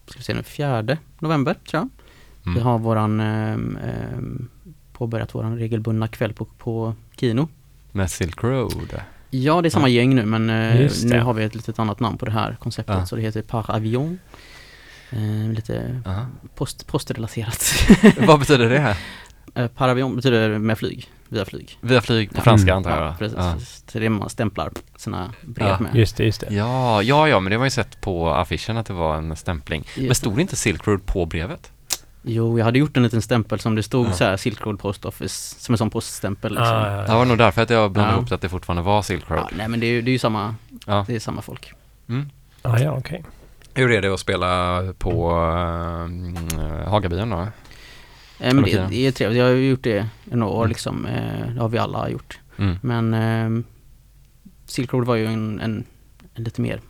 ska 0.06 0.18
vi 0.18 0.24
se 0.24 0.34
nu, 0.34 0.42
4 0.42 0.98
november 1.18 1.54
tror 1.54 1.80
jag. 1.82 1.88
Mm. 2.46 2.54
Vi 2.54 2.60
har 2.60 2.78
våran 2.78 3.20
ehm, 3.20 3.76
ehm, 3.76 4.48
påbörjat 4.92 5.34
våran 5.34 5.58
regelbundna 5.58 6.08
kväll 6.08 6.32
på, 6.32 6.44
på 6.44 6.94
Kino. 7.16 7.48
Med 7.92 8.10
Silk 8.10 8.44
Road. 8.44 9.00
Ja, 9.42 9.62
det 9.62 9.68
är 9.68 9.70
samma 9.70 9.88
gäng 9.88 10.14
nu 10.14 10.24
men 10.26 10.50
eh, 10.50 10.90
nu 11.04 11.08
det. 11.08 11.18
har 11.20 11.34
vi 11.34 11.44
ett 11.44 11.54
litet 11.54 11.78
annat 11.78 12.00
namn 12.00 12.18
på 12.18 12.24
det 12.24 12.32
här 12.32 12.56
konceptet 12.60 12.94
Ja. 12.98 13.06
så 13.06 13.16
det 13.16 13.22
heter 13.22 13.42
Par 13.42 13.70
Avion. 13.76 14.18
Eh, 15.10 15.52
lite 15.52 16.00
Aha. 16.06 16.26
post, 16.54 16.86
postrelaterat. 16.86 17.72
Vad 18.18 18.38
betyder 18.38 18.68
det? 18.70 18.96
eh, 19.54 19.66
Par 19.68 19.88
Avion 19.88 20.16
betyder 20.16 20.58
med 20.58 20.78
flyg, 20.78 21.10
via 21.28 21.44
flyg. 21.44 21.78
Via 21.80 22.00
flyg 22.00 22.30
på 22.30 22.36
Ja. 22.38 22.42
franska 22.42 22.72
Mm. 22.72 22.76
antar 22.76 22.90
jag? 22.90 23.06
Ja, 23.06 23.16
precis. 23.18 23.38
Ja. 23.38 23.54
Det 24.00 24.06
är 24.06 24.10
man 24.10 24.30
stämplar 24.30 24.70
sina 24.96 25.32
brev 25.42 25.68
Ja, 25.68 25.78
med. 25.80 25.94
Just 25.96 26.16
det, 26.16 26.24
just 26.24 26.40
det. 26.40 26.54
Ja, 26.54 27.02
ja, 27.02 27.28
ja, 27.28 27.40
men 27.40 27.50
det 27.50 27.58
var 27.58 27.64
ju 27.66 27.70
sett 27.70 28.00
på 28.00 28.30
affischen 28.30 28.76
att 28.76 28.86
det 28.86 28.92
var 28.92 29.16
en 29.16 29.36
stämpling. 29.36 29.84
Men 29.96 30.04
Just 30.04 30.20
stod 30.20 30.36
det 30.36 30.42
inte 30.42 30.56
Silk 30.56 30.86
Road 30.86 31.06
på 31.06 31.26
brevet? 31.26 31.70
Jo, 32.26 32.58
jag 32.58 32.64
hade 32.64 32.78
gjort 32.78 32.96
en 32.96 33.02
liten 33.02 33.22
stämpel 33.22 33.58
som 33.60 33.74
det 33.74 33.82
stod 33.82 34.06
Ja. 34.06 34.12
så 34.12 34.24
här 34.24 34.36
Silk 34.36 34.60
Road 34.66 34.78
Post 34.78 35.04
Office, 35.04 35.54
som 35.60 35.72
en 35.72 35.78
sån 35.78 35.90
poststämpel 35.90 36.52
liksom. 36.52 36.66
Ah, 36.76 36.96
ja, 36.96 37.02
Det 37.02 37.14
var 37.14 37.24
nog 37.24 37.38
därför 37.38 37.62
att 37.62 37.70
jag 37.70 37.90
blandade 37.92 38.12
Ja. 38.14 38.18
ihop 38.18 38.28
det 38.28 38.34
att 38.34 38.40
det 38.40 38.48
fortfarande 38.48 38.82
var 38.82 39.02
Silk 39.02 39.24
Ja, 39.28 39.34
Road. 39.36 39.52
nej 39.56 39.68
men 39.68 39.80
det 39.80 39.86
är 39.86 39.90
ju, 39.90 40.02
det 40.02 40.10
är 40.10 40.12
ju 40.12 40.18
samma, 40.18 40.54
Ja. 40.86 41.04
det 41.06 41.14
är 41.16 41.20
samma 41.20 41.42
folk. 41.42 41.72
Mm. 42.08 42.30
ah, 42.62 42.78
ja 42.78 42.92
okej. 42.92 43.24
Hur 43.74 43.90
är 43.92 44.02
det 44.02 44.14
att 44.14 44.20
spela 44.20 44.80
på 44.98 45.30
äh, 45.30 46.88
Hagabion 46.90 47.30
då? 47.30 47.40
Eh, 48.40 48.54
men 48.54 48.62
det, 48.64 48.86
det 48.90 49.06
är 49.06 49.12
trevligt, 49.12 49.38
jag 49.38 49.44
har 49.46 49.52
ju 49.52 49.68
gjort 49.70 49.82
det 49.84 50.08
i 50.32 50.36
några 50.36 50.52
år 50.52 50.60
Mm. 50.64 50.68
liksom, 50.68 51.06
eh, 51.06 51.48
det 51.54 51.60
har 51.60 51.68
vi 51.68 51.78
alla 51.78 52.08
gjort. 52.10 52.38
Mm. 52.58 52.76
Men 52.82 53.14
eh, 53.14 53.64
Silk 54.66 54.92
Road 54.92 55.06
var 55.06 55.14
ju 55.16 55.26
en, 55.26 55.60
en, 55.60 55.84
en 56.34 56.44
lite 56.44 56.60
mer, 56.60 56.80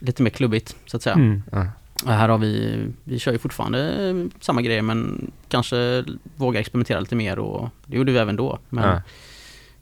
lite 0.00 0.22
mer 0.22 0.30
klubbigt 0.30 0.76
så 0.86 0.96
att 0.96 1.02
säga. 1.02 1.14
Mm. 1.14 1.42
Här 2.06 2.28
har 2.28 2.38
vi, 2.38 2.86
vi 3.04 3.18
kör 3.18 3.32
ju 3.32 3.38
fortfarande 3.38 4.28
samma 4.40 4.62
grejer 4.62 4.82
men 4.82 5.30
kanske 5.48 6.04
vågar 6.36 6.60
experimentera 6.60 7.00
lite 7.00 7.16
mer 7.16 7.38
och 7.38 7.68
det 7.86 7.96
gjorde 7.96 8.12
vi 8.12 8.18
även 8.18 8.36
då. 8.36 8.58
Men 8.68 8.84
Ja. 8.88 9.02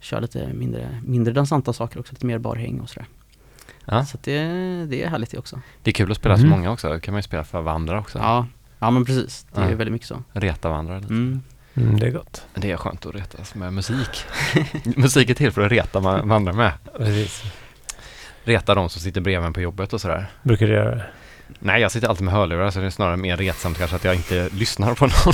kör 0.00 0.20
lite 0.20 0.48
mindre, 0.52 1.00
mindre 1.06 1.32
dansanta 1.34 1.72
saker 1.72 2.00
också, 2.00 2.12
lite 2.12 2.26
mer 2.26 2.38
barhäng 2.38 2.80
och 2.80 2.88
sådär. 2.90 3.06
Ja. 3.84 4.04
Så 4.06 4.18
det, 4.22 4.40
det 4.90 5.02
är 5.02 5.08
härligt 5.08 5.30
det 5.30 5.38
också. 5.38 5.60
Det 5.82 5.90
är 5.90 5.92
kul 5.94 6.10
att 6.10 6.16
spela 6.16 6.36
så 6.36 6.40
Mm. 6.46 6.50
många 6.58 6.72
också. 6.72 6.88
Då 6.88 7.00
kan 7.00 7.12
man 7.14 7.18
ju 7.18 7.22
spela 7.22 7.44
för 7.44 7.60
varandra 7.62 7.98
också. 8.00 8.18
Ja, 8.18 8.46
ja 8.78 8.90
men 8.90 9.04
precis. 9.04 9.46
Det 9.54 9.60
är 9.60 9.64
Ja. 9.64 9.70
ju 9.70 9.76
väldigt 9.76 9.92
mycket 9.92 10.08
så. 10.08 10.22
Reta 10.32 10.68
varandra 10.68 10.98
lite. 10.98 11.12
Mm. 11.12 11.42
Mm, 11.74 11.98
det 12.00 12.06
är 12.06 12.10
gott. 12.10 12.46
Det 12.54 12.70
är 12.72 12.76
skönt 12.76 13.06
att 13.06 13.14
retas 13.14 13.54
med 13.54 13.72
musik. 13.72 14.24
musik 14.96 15.30
är 15.30 15.34
till 15.34 15.52
för 15.52 15.62
att 15.62 15.72
reta 15.72 16.00
ma- 16.00 16.34
andra 16.34 16.52
med. 16.52 16.72
Precis. 16.96 17.42
Reta 18.44 18.74
de 18.74 18.88
som 18.88 19.00
sitter 19.00 19.20
bredvid 19.20 19.46
en 19.46 19.52
på 19.52 19.60
jobbet 19.60 19.92
och 19.92 20.00
sådär. 20.00 20.26
Brukar 20.42 20.66
du 20.66 20.72
göra 20.72 20.94
det? 20.94 21.06
Nej, 21.58 21.80
jag 21.82 21.92
sitter 21.92 22.08
alltid 22.08 22.24
med 22.24 22.34
hörlurar 22.34 22.70
så 22.70 22.80
det 22.80 22.86
är 22.86 22.90
snarare 22.90 23.16
mer 23.16 23.36
retsamt 23.36 23.78
kanske 23.78 23.96
att 23.96 24.04
jag 24.04 24.14
inte 24.14 24.48
lyssnar 24.52 24.94
på 24.94 25.04
någon. 25.06 25.32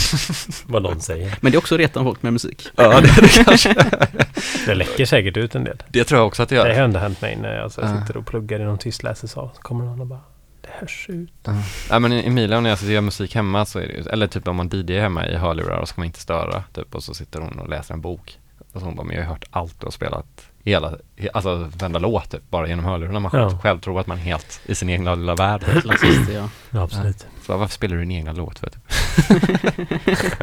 Vad 0.66 0.82
någon 0.82 1.00
säger. 1.00 1.38
Men 1.40 1.52
det 1.52 1.56
är 1.56 1.58
också 1.58 1.74
att 1.74 1.78
reta 1.78 2.02
folk 2.04 2.22
med 2.22 2.32
musik. 2.32 2.68
ja, 2.76 3.00
det, 3.00 3.20
det 3.20 3.44
kanske. 3.44 3.74
Det 4.66 4.74
läcker 4.74 5.04
säkert 5.06 5.36
ut 5.36 5.54
en 5.54 5.64
del. 5.64 5.82
Det 5.88 6.04
tror 6.04 6.18
jag 6.20 6.26
också 6.26 6.42
att 6.42 6.48
det 6.48 6.54
Det 6.54 6.60
har 6.60 6.68
gör. 6.68 6.80
ändå 6.84 6.98
hänt 6.98 7.20
mig 7.20 7.36
när 7.36 7.56
jag 7.56 7.72
så 7.72 7.80
Ja. 7.80 8.00
sitter 8.00 8.16
och 8.16 8.26
pluggar 8.26 8.60
i 8.60 8.64
någon 8.64 8.78
tyst 8.78 9.02
läsesal. 9.02 9.50
Så 9.54 9.60
kommer 9.62 9.84
någon 9.84 10.00
och 10.00 10.06
bara 10.06 10.20
Det 10.60 10.68
hörs 10.80 11.06
ut. 11.08 11.48
Ja, 11.90 11.98
men 11.98 12.12
i 12.12 12.26
Emilia 12.26 12.60
när 12.60 12.70
jag 12.70 12.78
sitter 12.78 12.90
och 12.90 12.94
gör 12.94 13.00
musik 13.00 13.34
hemma 13.34 13.64
så 13.66 13.78
är 13.78 13.86
det 13.86 14.10
eller 14.10 14.26
typ 14.26 14.48
om 14.48 14.56
man 14.56 14.70
DJ 14.72 14.98
hemma 15.00 15.26
i 15.26 15.36
hörlurar 15.36 15.76
och 15.78 15.88
ska 15.88 16.00
man 16.00 16.06
inte 16.06 16.20
störa 16.20 16.64
typ 16.72 16.94
och 16.94 17.02
så 17.02 17.14
sitter 17.14 17.40
hon 17.40 17.58
och 17.58 17.68
läser 17.68 17.94
en 17.94 18.00
bok. 18.00 18.38
Och 18.72 18.80
så 18.80 18.86
hon 18.86 18.96
bara, 18.96 19.06
men 19.06 19.16
jag 19.16 19.24
har 19.24 19.30
hört 19.30 19.44
allt 19.50 19.80
du 19.80 19.86
har 19.86 19.90
spelat 19.90 20.26
hela, 20.64 20.90
he- 21.16 21.28
alltså 21.34 21.70
varenda 21.76 21.98
låt 21.98 22.30
typ, 22.30 22.50
bara 22.50 22.68
genom 22.68 22.84
hörlurarna. 22.84 23.20
Man 23.20 23.30
Ja. 23.34 23.58
själv 23.62 23.78
tror 23.80 24.00
att 24.00 24.06
man 24.06 24.18
är 24.18 24.22
helt 24.22 24.60
i 24.66 24.74
sin 24.74 24.88
egna 24.88 25.14
lilla 25.14 25.34
värld. 25.34 25.64
Klassiskt, 25.82 26.30
ja. 26.34 26.48
Ja, 26.70 26.82
absolut. 26.82 27.26
Så 27.46 27.56
varför 27.56 27.74
spelar 27.74 27.96
du 27.96 28.00
din 28.02 28.10
egna 28.10 28.32
låt 28.32 28.58
för 28.58 28.70
typ? 28.70 28.82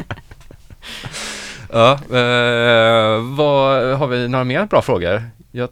ja, 1.72 1.92
eh, 1.92 3.20
vad, 3.36 3.94
har 3.98 4.06
vi 4.06 4.28
några 4.28 4.44
mer 4.44 4.64
bra 4.66 4.82
frågor? 4.82 5.22
Jag 5.50 5.68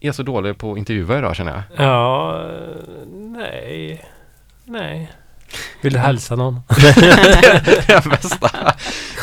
är 0.00 0.12
så 0.12 0.22
dålig 0.22 0.58
på 0.58 0.72
att 0.72 0.78
intervjua 0.78 1.18
idag 1.18 1.36
känner 1.36 1.52
jag. 1.52 1.86
Ja, 1.86 2.42
eh, 2.42 3.06
nej. 3.12 4.04
Nej. 4.64 5.12
Vill 5.82 5.92
du 5.92 5.98
hälsa 5.98 6.36
någon? 6.36 6.60
det 6.68 7.92
är 7.92 8.02
det 8.02 8.08
bästa. 8.10 8.74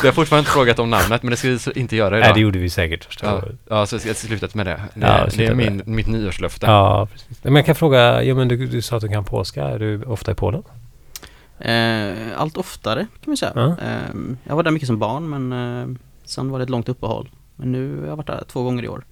Vi 0.02 0.08
har 0.08 0.12
fortfarande 0.12 0.40
inte 0.40 0.50
frågat 0.50 0.78
om 0.78 0.90
namnet 0.90 1.22
men 1.22 1.30
det 1.30 1.36
ska 1.36 1.48
vi 1.48 1.80
inte 1.80 1.96
göra 1.96 2.18
idag. 2.18 2.26
Nej, 2.26 2.34
det 2.34 2.40
gjorde 2.40 2.58
vi 2.58 2.70
säkert 2.70 3.04
första 3.04 3.26
Ja, 3.26 3.42
ja, 3.68 3.86
så 3.86 3.94
jag 3.94 4.02
ska 4.02 4.14
sluta 4.14 4.48
med 4.52 4.66
det. 4.66 4.82
Det, 4.94 5.06
Ja, 5.06 5.28
det 5.36 5.46
är 5.46 5.54
min, 5.54 5.82
mitt 5.84 6.06
nyårslöfte. 6.06 6.66
Ja, 6.66 7.08
precis. 7.12 7.44
Men 7.44 7.56
jag 7.56 7.66
kan 7.66 7.74
fråga, 7.74 8.22
ja 8.22 8.34
men 8.34 8.48
du, 8.48 8.66
du 8.66 8.82
sa 8.82 8.96
att 8.96 9.02
du 9.02 9.08
kan 9.08 9.24
polska. 9.24 9.64
Är 9.64 9.78
du 9.78 10.02
ofta 10.02 10.32
i 10.32 10.34
Polen? 10.34 10.62
Eh, 11.58 12.40
allt 12.40 12.56
oftare 12.56 13.00
kan 13.00 13.30
man 13.30 13.36
säga. 13.36 13.52
Ja. 13.54 13.76
Eh, 13.82 14.14
jag 14.44 14.56
var 14.56 14.62
där 14.62 14.70
mycket 14.70 14.86
som 14.86 14.98
barn 14.98 15.28
men 15.30 15.52
eh, 15.52 15.98
sen 16.24 16.50
var 16.50 16.58
det 16.58 16.62
ett 16.62 16.70
långt 16.70 16.88
uppehåll. 16.88 17.30
Men 17.56 17.72
nu 17.72 18.00
har 18.00 18.06
jag 18.06 18.16
varit 18.16 18.26
där 18.26 18.44
två 18.48 18.62
gånger 18.62 18.82
i 18.82 18.88
år 18.88 19.04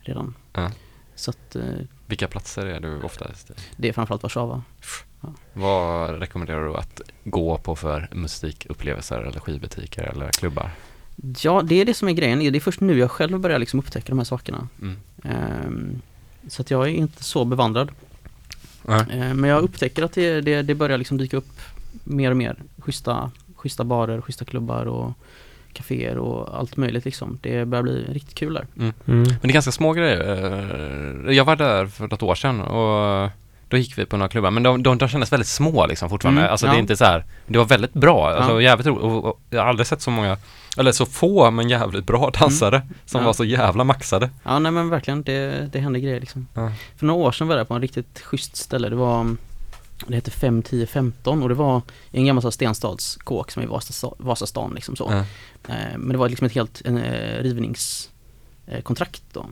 redan. 0.00 0.34
Ja. 0.52 0.70
Så 1.14 1.30
att 1.30 1.56
eh, 1.56 1.62
Vilka 2.06 2.28
platser 2.28 2.66
är 2.66 2.80
du 2.80 3.02
oftast 3.02 3.50
i? 3.50 3.54
det 3.76 3.88
är 3.88 3.92
framförallt 3.92 4.22
Warszawa. 4.22 4.62
Vad 5.52 6.18
rekommenderar 6.18 6.64
du 6.64 6.74
att 6.74 7.00
gå 7.24 7.58
på 7.58 7.76
för 7.76 8.08
musikupplevelser 8.12 9.20
eller 9.20 9.40
skivbutiker 9.40 10.02
eller 10.02 10.28
klubbar? 10.28 10.70
Ja, 11.42 11.62
det 11.64 11.80
är 11.80 11.84
det 11.84 11.94
som 11.94 12.08
är 12.08 12.12
grejen. 12.12 12.38
Det 12.38 12.58
är 12.58 12.60
först 12.60 12.80
nu 12.80 12.98
jag 12.98 13.10
själv 13.10 13.38
börjar 13.40 13.58
liksom 13.58 13.78
upptäcka 13.78 14.08
de 14.08 14.18
här 14.18 14.24
sakerna. 14.24 14.68
Mm. 14.82 14.96
Ehm, 15.24 16.00
så 16.48 16.62
att 16.62 16.70
jag 16.70 16.82
är 16.82 16.88
inte 16.92 17.24
så 17.24 17.44
bevandrad. 17.44 17.90
Ehm, 18.88 19.40
men 19.40 19.50
jag 19.50 19.62
upptäcker 19.62 20.02
att 20.02 20.12
det, 20.12 20.40
det, 20.40 20.62
det 20.62 20.74
börjar 20.74 20.98
liksom 20.98 21.16
dyka 21.18 21.36
upp 21.36 21.60
mer 22.04 22.30
och 22.30 22.36
mer 22.36 22.56
schyssta, 22.78 23.30
schyssta 23.56 23.84
barer, 23.84 24.20
schyssta 24.20 24.44
klubbar 24.44 24.86
och 24.86 25.12
kaféer 25.72 26.16
och 26.18 26.58
allt 26.58 26.76
möjligt 26.76 27.04
liksom. 27.04 27.38
Det 27.42 27.64
börjar 27.64 27.82
bli 27.82 28.04
riktigt 28.08 28.34
kul 28.34 28.54
där. 28.54 28.66
Mm. 28.78 28.92
Men 29.06 29.24
det 29.24 29.48
är 29.48 29.52
ganska 29.52 29.72
små 29.72 29.92
grejer. 29.92 30.20
Eh, 31.28 31.32
Jag 31.36 31.44
var 31.44 31.56
där 31.56 31.86
för 31.86 32.08
något 32.08 32.22
år 32.22 32.34
sedan 32.34 32.60
och 32.60 33.30
då 33.68 33.76
gick 33.76 33.98
vi 33.98 34.06
på 34.06 34.16
några 34.16 34.28
klubbar, 34.28 34.50
men 34.50 34.62
de, 34.62 34.82
de, 34.82 34.98
de 34.98 35.08
kändes 35.08 35.32
väldigt 35.32 35.48
små 35.48 35.86
liksom 35.86 36.10
fortfarande. 36.10 36.40
Mm, 36.40 36.50
alltså 36.50 36.66
ja. 36.66 36.72
det 36.72 36.78
är 36.78 36.80
inte 36.80 36.96
så 36.96 37.04
här, 37.04 37.24
det 37.46 37.58
var 37.58 37.64
väldigt 37.64 37.92
bra, 37.92 38.30
alltså 38.30 38.52
Ja. 38.52 38.60
jävligt 38.60 38.86
roligt. 38.86 39.02
Och, 39.02 39.24
och 39.24 39.40
jag 39.50 39.60
har 39.60 39.68
aldrig 39.68 39.86
sett 39.86 40.02
så 40.02 40.10
många, 40.10 40.36
eller 40.78 40.92
så 40.92 41.06
få 41.06 41.50
men 41.50 41.68
jävligt 41.68 42.06
bra 42.06 42.30
dansare 42.40 42.82
som 43.04 43.20
Ja. 43.20 43.26
var 43.26 43.32
så 43.32 43.44
jävla 43.44 43.84
maxade. 43.84 44.30
Ja 44.44 44.58
nej 44.58 44.72
men 44.72 44.88
verkligen, 44.88 45.22
det, 45.22 45.68
det 45.72 45.78
händer 45.80 46.00
grejer 46.00 46.20
liksom. 46.20 46.46
För 46.96 47.06
några 47.06 47.20
år 47.26 47.32
sedan 47.32 47.48
var 47.48 47.56
jag 47.56 47.68
på 47.68 47.74
en 47.74 47.80
riktigt 47.80 48.20
schysst 48.20 48.56
ställe. 48.56 48.88
Det 48.88 48.96
var 48.96 49.36
det 50.06 50.14
hette 50.14 50.30
5, 50.30 50.62
10, 50.62 50.86
15 50.86 51.42
och 51.42 51.48
det 51.48 51.54
var 51.54 51.82
en 52.10 52.26
gammal 52.26 52.42
så 52.42 52.50
stenstadskåk 52.50 53.50
som 53.50 53.62
är 53.62 53.66
i 53.66 53.68
Vasastan, 53.68 54.14
Vasastan 54.18 54.72
liksom 54.74 54.96
så. 54.96 55.10
Eh, 55.10 55.22
Men 55.96 56.08
det 56.08 56.16
var 56.18 56.28
liksom 56.28 56.46
ett 56.46 56.52
helt 56.54 56.82
en, 56.84 56.98
eh, 56.98 57.42
rivningskontrakt 57.42 59.22
då. 59.32 59.46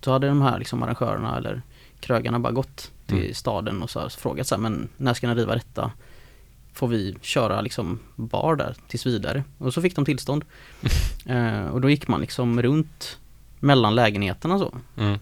Då 0.00 0.10
hade 0.12 0.26
de 0.28 0.42
här 0.42 0.58
liksom 0.58 0.82
arrangörerna 0.82 1.36
eller 1.36 1.62
krögarna 2.00 2.38
bara 2.38 2.52
gått 2.52 2.90
till 3.06 3.18
Mm. 3.18 3.34
staden 3.34 3.82
och 3.82 3.90
så 3.90 4.00
här, 4.00 4.08
frågat 4.08 4.46
så 4.46 4.54
här, 4.54 4.62
men 4.62 4.88
när 4.96 5.14
ska 5.14 5.28
ni 5.28 5.34
riva 5.34 5.54
detta? 5.54 5.92
Får 6.72 6.88
vi 6.88 7.16
köra 7.20 7.60
liksom 7.60 7.98
bar 8.16 8.56
där 8.56 8.76
tills 8.88 9.06
vidare? 9.06 9.44
Och 9.58 9.74
så 9.74 9.82
fick 9.82 9.96
de 9.96 10.04
tillstånd. 10.04 10.44
eh, 11.26 11.66
och 11.66 11.80
då 11.80 11.90
gick 11.90 12.08
man 12.08 12.20
liksom 12.20 12.62
runt 12.62 13.18
mellan 13.60 13.94
lägenheterna 13.94 14.58
så. 14.58 14.74
Mm. 14.96 15.18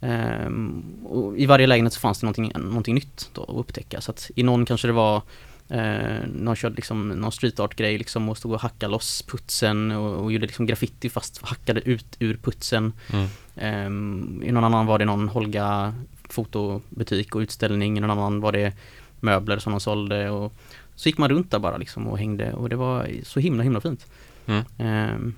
Ehm, 0.00 0.82
och 1.04 1.38
I 1.38 1.46
varje 1.46 1.66
lägenhet 1.66 1.92
så 1.92 2.00
fanns 2.00 2.20
det 2.20 2.26
någonting, 2.26 2.52
någonting 2.54 2.94
nytt 2.94 3.30
då 3.32 3.42
att 3.42 3.56
upptäcka. 3.56 4.00
Så 4.00 4.10
att 4.10 4.30
i 4.36 4.42
någon 4.42 4.64
kanske 4.64 4.88
det 4.88 4.92
var 4.92 5.22
eh, 5.68 6.26
någon 6.34 6.56
körde 6.56 6.74
liksom 6.76 7.08
någon 7.08 7.32
street 7.32 7.60
art 7.60 7.76
grej 7.76 7.98
liksom 7.98 8.28
och 8.28 8.38
stod 8.38 8.52
och 8.52 8.60
hackade 8.60 8.92
loss 8.92 9.22
putsen 9.22 9.90
och, 9.90 10.24
och 10.24 10.32
gjorde 10.32 10.46
liksom 10.46 10.66
graffiti 10.66 11.10
fast 11.10 11.42
hackade 11.42 11.80
ut 11.80 12.16
ur 12.18 12.36
putsen. 12.36 12.92
Mm. 13.12 13.28
Ehm, 13.56 14.42
I 14.44 14.52
någon 14.52 14.64
annan 14.64 14.86
var 14.86 14.98
det 14.98 15.04
någon 15.04 15.28
Holga 15.28 15.94
fotobutik 16.32 17.34
och 17.34 17.40
utställning. 17.40 18.00
Någon 18.00 18.10
annan 18.10 18.40
var 18.40 18.52
det 18.52 18.72
möbler 19.20 19.58
som 19.58 19.72
de 19.72 19.80
sålde 19.80 20.30
och 20.30 20.52
så 20.94 21.08
gick 21.08 21.18
man 21.18 21.28
runt 21.28 21.50
där 21.50 21.58
bara 21.58 21.76
liksom 21.76 22.06
och 22.06 22.18
hängde 22.18 22.52
och 22.52 22.68
det 22.68 22.76
var 22.76 23.10
så 23.24 23.40
himla 23.40 23.62
himla 23.62 23.80
fint. 23.80 24.06
Mm. 24.46 24.64
Ehm, 24.78 25.34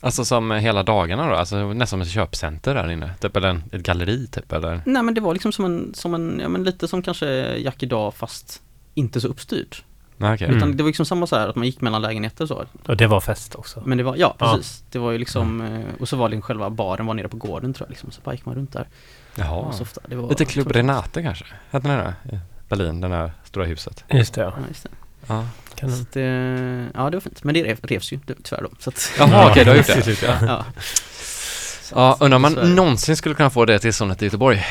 Alltså 0.00 0.24
som 0.24 0.50
hela 0.50 0.82
dagarna 0.82 1.28
då, 1.28 1.34
alltså 1.34 1.56
nästan 1.56 1.86
som 1.86 2.00
ett 2.00 2.08
köpcenter 2.08 2.74
där 2.74 2.90
inne, 2.90 3.14
typ 3.20 3.36
eller 3.36 3.48
en, 3.48 3.62
ett 3.72 3.82
galleri 3.82 4.26
typ 4.26 4.52
eller? 4.52 4.80
Nej 4.86 5.02
men 5.02 5.14
det 5.14 5.20
var 5.20 5.32
liksom 5.32 5.52
som 5.52 5.64
en, 5.64 5.94
som 5.94 6.14
en, 6.14 6.38
ja 6.42 6.48
men 6.48 6.64
lite 6.64 6.88
som 6.88 7.02
kanske 7.02 7.56
Jack 7.56 7.82
idag 7.82 8.14
fast 8.14 8.62
inte 8.94 9.20
så 9.20 9.28
uppstyrt. 9.28 9.84
Nej 10.18 10.34
okej. 10.34 10.44
Mm. 10.46 10.56
Utan 10.56 10.76
det 10.76 10.82
var 10.82 10.88
liksom 10.88 11.06
samma 11.06 11.26
så 11.26 11.36
här 11.36 11.48
att 11.48 11.56
man 11.56 11.66
gick 11.66 11.80
mellan 11.80 12.02
lägenheter 12.02 12.46
så. 12.46 12.64
Och 12.86 12.96
det 12.96 13.06
var 13.06 13.20
fest 13.20 13.54
också. 13.54 13.82
Men 13.86 13.98
det 13.98 14.04
var, 14.04 14.16
ja 14.16 14.36
Ja. 14.38 14.52
precis. 14.56 14.84
Det 14.90 14.98
var 14.98 15.12
ju 15.12 15.18
liksom, 15.18 15.60
eh, 15.60 16.00
och 16.00 16.08
så 16.08 16.16
var 16.16 16.28
det 16.28 16.40
själva 16.42 16.70
baren 16.70 17.06
var 17.06 17.14
nere 17.14 17.28
på 17.28 17.36
gården 17.36 17.74
tror 17.74 17.86
jag 17.86 17.90
liksom. 17.90 18.10
Så 18.10 18.20
bara 18.24 18.34
gick 18.34 18.46
man 18.46 18.54
runt 18.54 18.72
där 18.72 18.88
Jaha. 19.34 19.54
och 19.56 19.74
softade. 19.74 20.06
Det 20.08 20.16
var 20.16 20.28
Lite 20.28 20.44
Club 20.44 20.66
otroligt. 20.66 20.76
Renate 20.76 21.22
kanske? 21.22 21.44
Hette 21.70 21.88
den 21.88 21.98
det? 21.98 22.40
Berlin, 22.68 23.00
det 23.00 23.08
där 23.08 23.32
stora 23.44 23.64
huset. 23.64 24.04
Just 24.10 24.34
det, 24.34 24.40
ja. 24.40 24.52
Ja, 24.56 24.64
just 24.68 24.82
det. 24.82 24.88
Ja. 25.26 25.44
Kan 25.74 25.92
Så 25.92 26.04
det, 26.12 26.20
ja 26.94 27.10
det 27.10 27.16
var 27.16 27.20
fint. 27.20 27.44
Men 27.44 27.54
det 27.54 27.62
rev, 27.64 27.78
revs 27.82 28.12
ju 28.12 28.18
det- 28.26 28.34
tyvärr 28.42 28.62
då. 28.62 28.68
Så 28.78 28.90
att, 28.90 29.12
Jaha 29.18 29.50
okej, 29.50 29.64
du 29.64 29.70
har 29.70 29.76
gjort 29.76 29.86
det. 29.86 30.22
Ja. 30.22 30.34
ja. 30.46 30.64
Så 31.82 31.94
Ja, 31.98 32.16
undrar 32.20 32.36
om 32.36 32.42
man 32.42 32.54
så 32.54 32.60
det. 32.60 32.68
någonsin 32.68 33.16
skulle 33.16 33.34
kunna 33.34 33.50
få 33.50 33.64
det 33.64 33.78
tillståndet 33.78 34.22
i 34.22 34.24
Göteborg. 34.24 34.64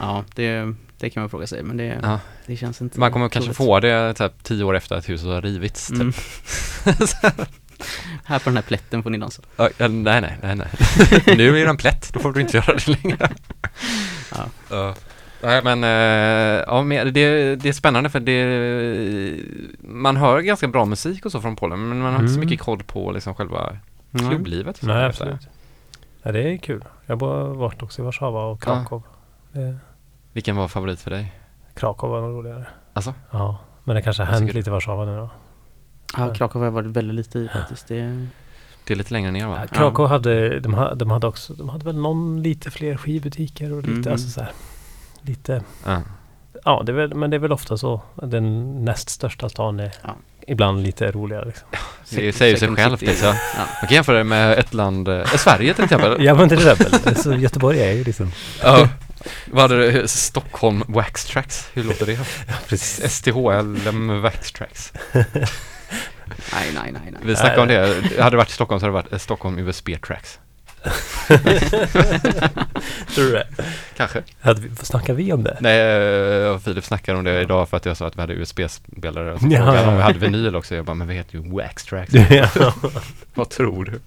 Ja, 0.00 0.24
det, 0.34 0.74
det 0.98 1.10
kan 1.10 1.22
man 1.22 1.30
fråga 1.30 1.46
sig 1.46 1.62
men 1.62 1.76
det, 1.76 1.98
Ja. 2.02 2.20
det 2.46 2.56
känns 2.56 2.80
inte 2.80 3.00
Man 3.00 3.12
kommer 3.12 3.28
kanske 3.28 3.54
få 3.54 3.80
det 3.80 4.14
typ 4.14 4.42
tio 4.42 4.64
år 4.64 4.76
efter 4.76 4.96
att 4.96 5.08
huset 5.08 5.26
har 5.28 5.42
rivits. 5.42 5.86
Typ. 5.88 6.00
Mm. 6.00 6.12
Här 8.24 8.38
på 8.38 8.44
den 8.44 8.56
här 8.56 8.62
plätten 8.62 9.02
får 9.02 9.10
ni 9.10 9.18
dansa. 9.18 9.42
Ja, 9.56 9.68
ja, 9.78 9.88
nej, 9.88 10.20
nej, 10.20 10.38
nej, 10.42 10.56
nej. 10.56 10.66
nu 11.36 11.48
är 11.60 11.64
det 11.64 11.70
en 11.70 11.76
plätt, 11.76 12.12
då 12.12 12.20
får 12.20 12.32
du 12.32 12.40
inte 12.40 12.56
göra 12.56 12.74
det 12.74 12.88
längre. 12.88 13.30
Ja. 14.34 14.44
Ja. 14.70 14.94
Nej, 15.42 15.60
men 15.64 15.84
eh, 15.84 16.64
ja, 16.66 16.82
men 16.82 17.12
det, 17.12 17.56
det 17.56 17.68
är 17.68 17.72
spännande 17.72 18.10
för 18.10 18.20
det, 18.20 19.42
man 19.80 20.16
hör 20.16 20.40
ganska 20.40 20.68
bra 20.68 20.84
musik 20.84 21.24
och 21.26 21.32
så 21.32 21.40
från 21.40 21.56
Polen, 21.56 21.88
men 21.88 21.98
man 22.00 22.12
har 22.12 22.20
inte 22.20 22.32
så 22.32 22.38
Mm. 22.38 22.48
mycket 22.48 22.64
koll 22.64 22.82
på 22.82 23.12
liksom 23.12 23.34
själva 23.34 23.76
Mm. 24.14 24.28
klubblivet. 24.30 24.82
Nej, 24.82 25.04
absolut. 25.04 25.40
Ja, 26.22 26.32
det 26.32 26.42
är 26.52 26.56
kul. 26.56 26.84
Jag 27.06 27.16
har 27.16 27.54
varit 27.54 27.82
också 27.82 28.02
i 28.02 28.04
Warszawa 28.04 28.44
och 28.46 28.62
Krakow. 28.62 29.02
Det, 29.52 29.76
Vilken 30.36 30.56
var 30.56 30.68
favorit 30.68 31.00
för 31.00 31.10
dig? 31.10 31.32
Krakow 31.74 32.10
var 32.10 32.20
nog 32.20 32.38
roligare. 32.38 32.66
Alltså? 32.92 33.14
Ja, 33.30 33.58
men 33.84 33.96
det 33.96 34.02
kanske 34.02 34.22
har 34.22 34.32
hänt 34.32 34.54
lite 34.54 34.70
i 34.70 34.72
Warszawa 34.72 35.04
nu 35.04 35.16
då. 35.16 35.30
Ja, 36.16 36.34
Krakow 36.34 36.60
har 36.62 36.66
jag 36.66 36.72
varit 36.72 36.86
väldigt 36.86 37.14
lite 37.14 37.38
i 37.38 37.48
faktiskt. 37.48 37.88
Det, 37.88 38.26
Det 38.84 38.94
är 38.94 38.96
lite 38.96 39.12
längre 39.12 39.30
ner 39.30 39.46
va? 39.46 39.58
Ja, 39.60 39.66
Krakow 39.66 40.06
hade, 40.08 40.60
de, 40.60 40.74
ha- 40.74 40.94
de 40.94 41.10
hade 41.10 41.26
också, 41.26 41.52
de 41.54 41.68
hade 41.68 41.84
väl 41.84 41.96
någon 41.96 42.42
lite 42.42 42.70
fler 42.70 42.96
skivbutiker 42.96 43.72
och 43.72 43.82
lite, 43.82 43.90
Mhm. 44.08 44.12
alltså 44.12 44.28
så 44.28 44.40
här, 44.40 44.50
lite, 45.22 45.62
Ja. 45.86 46.00
ja 46.64 46.82
det 46.86 46.92
är 46.92 46.96
väl, 46.96 47.14
men 47.14 47.30
det 47.30 47.36
är 47.36 47.38
väl 47.38 47.52
ofta 47.52 47.76
så. 47.76 48.00
Den 48.14 48.74
näst 48.84 49.08
största 49.08 49.48
stan 49.48 49.80
är 49.80 49.92
Ja. 50.02 50.10
ibland 50.46 50.82
lite 50.82 51.10
roligare 51.10 51.44
liksom. 51.44 51.68
Det 52.10 52.32
säger 52.32 52.52
ju 52.52 52.58
sig 52.58 52.76
självt 52.76 53.00
liksom. 53.00 53.28
Ja. 53.28 53.64
Man 53.82 53.88
kan 53.88 53.94
jämföra 53.94 54.18
det 54.18 54.24
med 54.24 54.58
ett 54.58 54.74
land, 54.74 55.08
eh, 55.08 55.24
Sverige 55.24 55.74
till 55.74 55.84
exempel. 55.84 56.16
Ja 56.24 56.34
men 56.34 56.48
till 56.48 56.58
exempel, 56.68 57.16
så 57.16 57.34
Göteborg 57.34 57.80
är 57.82 57.92
ju 57.92 58.04
liksom, 58.04 58.32
Ja. 58.62 58.88
Vad 59.44 59.62
hade 59.62 59.92
det, 59.92 60.08
Stockholm 60.08 60.82
Wax 60.88 61.24
Tracks, 61.24 61.68
hur 61.74 61.84
låter 61.84 62.06
det? 62.06 62.18
precis. 62.68 63.12
STHLM 63.14 64.20
Wax 64.22 64.52
Tracks. 64.52 64.92
Nej, 66.52 66.70
nej, 66.74 66.92
nej, 66.92 67.02
nej. 67.10 67.20
Vi 67.22 67.36
snackade 67.36 67.60
om 67.62 67.68
det, 67.68 67.78
hade 68.22 68.30
det 68.30 68.36
varit 68.36 68.48
i 68.50 68.52
Stockholm 68.52 68.80
så 68.80 68.86
hade 68.86 68.98
det 68.98 69.02
varit 69.02 69.12
eh, 69.12 69.18
Stockholm 69.18 69.58
USB 69.58 69.88
Tracks. 70.06 70.38
Tror 73.14 73.24
du 73.24 73.32
det? 73.32 73.46
Kanske. 73.96 74.22
Hade 74.40 74.60
vi, 74.60 74.68
vad 74.68 74.86
snackar 74.86 75.14
vi 75.14 75.32
om 75.32 75.42
det? 75.44 75.56
Nej, 75.60 75.76
jag 75.76 76.54
och 76.54 76.62
Filip 76.62 76.84
snackade 76.84 77.18
om 77.18 77.24
det 77.24 77.40
idag 77.40 77.68
för 77.68 77.76
att 77.76 77.86
jag 77.86 77.96
sa 77.96 78.06
att 78.06 78.16
vi 78.16 78.20
hade 78.20 78.34
USB-spelare 78.34 79.32
och 79.32 79.40
så 79.40 79.46
Ja, 79.50 79.58
frågade 79.64 79.82
ja. 79.82 79.88
om 79.88 79.96
vi 79.96 80.02
hade 80.02 80.18
vinyl 80.18 80.56
också. 80.56 80.74
Jag 80.74 80.84
bara, 80.84 80.94
men 80.94 81.08
vi 81.08 81.14
heter 81.14 81.34
ju 81.38 81.50
Wax 81.56 81.84
Tracks. 81.84 82.14
ja. 82.30 82.48
Vad 83.34 83.48
tror 83.50 83.84
du? 83.84 84.00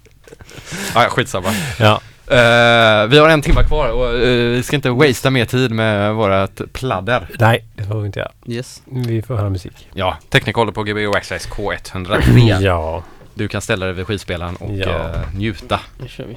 Ja, 0.94 1.08
skitsamma. 1.08 1.48
ja. 1.78 2.00
Eh, 2.30 3.06
vi 3.06 3.18
har 3.18 3.28
en 3.28 3.42
timme 3.42 3.62
kvar 3.64 3.88
och 3.88 4.06
eh, 4.08 4.50
vi 4.50 4.62
ska 4.62 4.76
inte 4.76 4.90
wastea 4.90 5.30
mer 5.30 5.44
tid 5.44 5.70
med 5.70 6.14
vårat 6.14 6.60
pladder. 6.72 7.28
Nej, 7.38 7.64
det 7.74 7.84
får 7.84 8.00
vi 8.00 8.06
inte 8.06 8.18
göra. 8.20 8.32
Yes. 8.46 8.82
Vi 8.84 9.22
får 9.22 9.36
höra 9.36 9.50
musik. 9.50 9.88
Ja, 9.94 10.18
Technic 10.28 10.56
håller 10.56 10.72
på 10.72 10.82
GB 10.82 11.06
Wax 11.06 11.28
Tracks 11.28 11.48
K103. 11.48 12.60
Ja. 12.60 13.02
Du 13.34 13.48
kan 13.48 13.60
ställa 13.60 13.86
dig 13.86 13.94
vid 13.94 14.06
skivspelaren 14.06 14.56
och 14.56 14.70
Ja. 14.76 14.88
eh, 14.88 15.34
njuta. 15.34 15.80
Nu 15.98 16.08
kör 16.08 16.24
vi. 16.24 16.36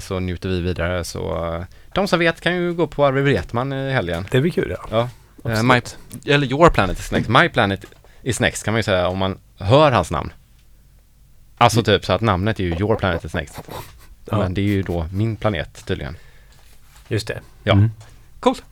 Så 0.00 0.20
njuter 0.20 0.48
vi 0.48 0.60
vidare. 0.60 1.04
Så 1.04 1.64
de 1.94 2.08
som 2.08 2.18
vet 2.18 2.40
kan 2.40 2.56
ju 2.56 2.72
gå 2.74 2.86
på 2.86 3.06
Arvid 3.06 3.24
Wretman 3.24 3.72
i 3.72 3.92
helgen. 3.92 4.26
Det 4.30 4.40
blir 4.40 4.52
kul 4.52 4.76
ja. 4.90 5.08
Ja. 5.42 5.62
My, 5.62 5.80
eller 6.32 6.46
Your 6.46 6.70
Planet 6.70 6.98
is 6.98 7.12
Next. 7.12 7.28
My 7.28 7.48
Planet 7.48 7.84
is 8.22 8.40
Next 8.40 8.64
kan 8.64 8.74
man 8.74 8.78
ju 8.78 8.82
säga 8.82 9.08
om 9.08 9.18
man 9.18 9.38
hör 9.58 9.92
hans 9.92 10.10
namn. 10.10 10.32
Alltså 11.58 11.82
typ 11.82 12.04
så 12.04 12.12
att 12.12 12.20
namnet 12.20 12.60
är 12.60 12.64
ju 12.64 12.70
Your 12.76 12.96
Planet 12.96 13.24
is 13.24 13.34
Next. 13.34 13.60
Ja. 14.30 14.38
Men 14.38 14.54
det 14.54 14.60
är 14.60 14.64
ju 14.64 14.82
då 14.82 15.06
min 15.12 15.36
planet 15.36 15.86
tydligen. 15.86 16.16
Just 17.08 17.28
det. 17.28 17.40
Ja. 17.62 17.72
Mm. 17.72 17.90
Coolt. 18.40 18.62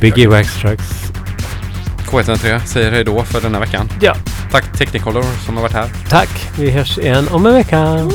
Gbg 0.00 0.26
Wax 0.28 0.60
Trucks. 0.60 1.12
K103 2.06 2.58
säger 2.64 2.92
hej 2.92 3.04
då 3.04 3.24
för 3.24 3.40
denna 3.40 3.60
veckan. 3.60 3.88
Ja. 4.00 4.14
Tack 4.50 4.78
Technicolor 4.78 5.24
som 5.46 5.56
har 5.56 5.62
varit 5.62 5.72
här. 5.72 5.88
Tack. 6.08 6.50
Vi 6.58 6.70
hörs 6.70 6.98
igen 6.98 7.28
om 7.28 7.46
en 7.46 7.54
vecka. 7.54 8.10